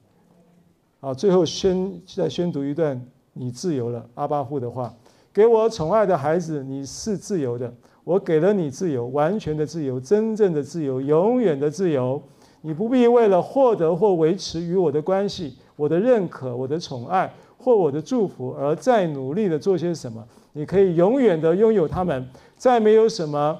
[1.00, 3.00] 好，最后宣再宣读一段
[3.34, 4.94] 你自由了阿巴父的话：
[5.32, 12.21] 给我宠爱的孩子，你是自由的，我给了你自由，完全的自由，真正的自由，永远的自由。
[12.61, 20.25] 你不必为了获得或维持与我的关系、我的认可、我的宠爱或我的祝福而再努力的做些什么。
[20.53, 23.57] 你可以永远的拥有他们，再没有什么。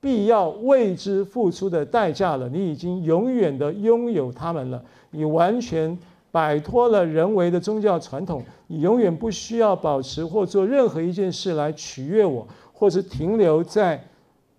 [0.00, 5.98] 必要为之付出的代价了，你已经永远的拥有他们了，你完全
[6.30, 14.04] 摆脱了人为的宗教传统，你永远不需要保持或做任何一件事来取悦我，或是停留在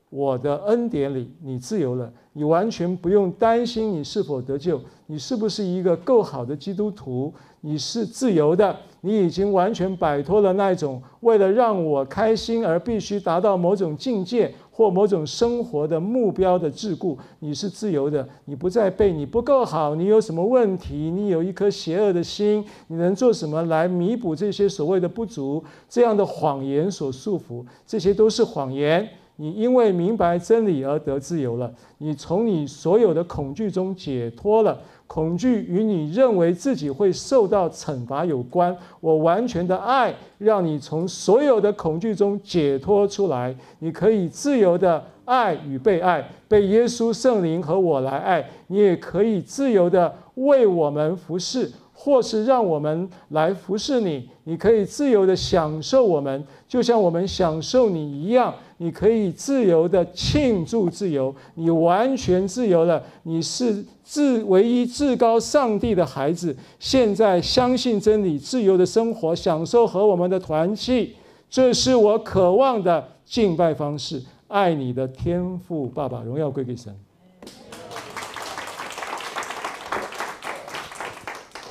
[0.10, 8.74] 我的恩典里，你自由了，你完全不用担心你是否得救，你是不是一个够好的基督徒，你是自由的，
[9.06, 14.52] 你已经完全摆脱了那种为了让我开心而必须达到某种境界。
[14.77, 25.64] 或某种生活的目标的桎梏，你是自由的，你不再被你不够好，你有什么问题，你有一颗邪恶的心，你能做什么来弥补这些所谓的不足？
[25.88, 29.07] 这样的谎言所束缚，这些都是谎言。
[29.38, 34.77] 你因为明白真理而得自由了，你从你所有的恐惧中解脱了。
[35.07, 38.76] 恐惧与你认为自己会受到惩罚有关。
[38.99, 43.56] 我完全的爱让你从所有的恐惧中解脱出来。
[43.80, 48.49] 你可以自由的爱与被爱，被耶稣圣灵和我来爱。
[48.68, 54.30] 你也可以自由的为我们服侍，或是让我们来服侍你。
[54.44, 58.53] 你可以自由的享受我们，就像我们享受你一样。
[58.78, 63.02] 你可以自由的庆祝自由，你完全自由了。
[63.24, 71.16] 你是至唯一至高上帝的孩子，现在相信真理，自由的生活，享受和我们的团契，
[71.50, 74.22] 这是我渴望的敬拜方式。
[74.48, 76.96] 爱你的天赋爸爸，荣耀归给神。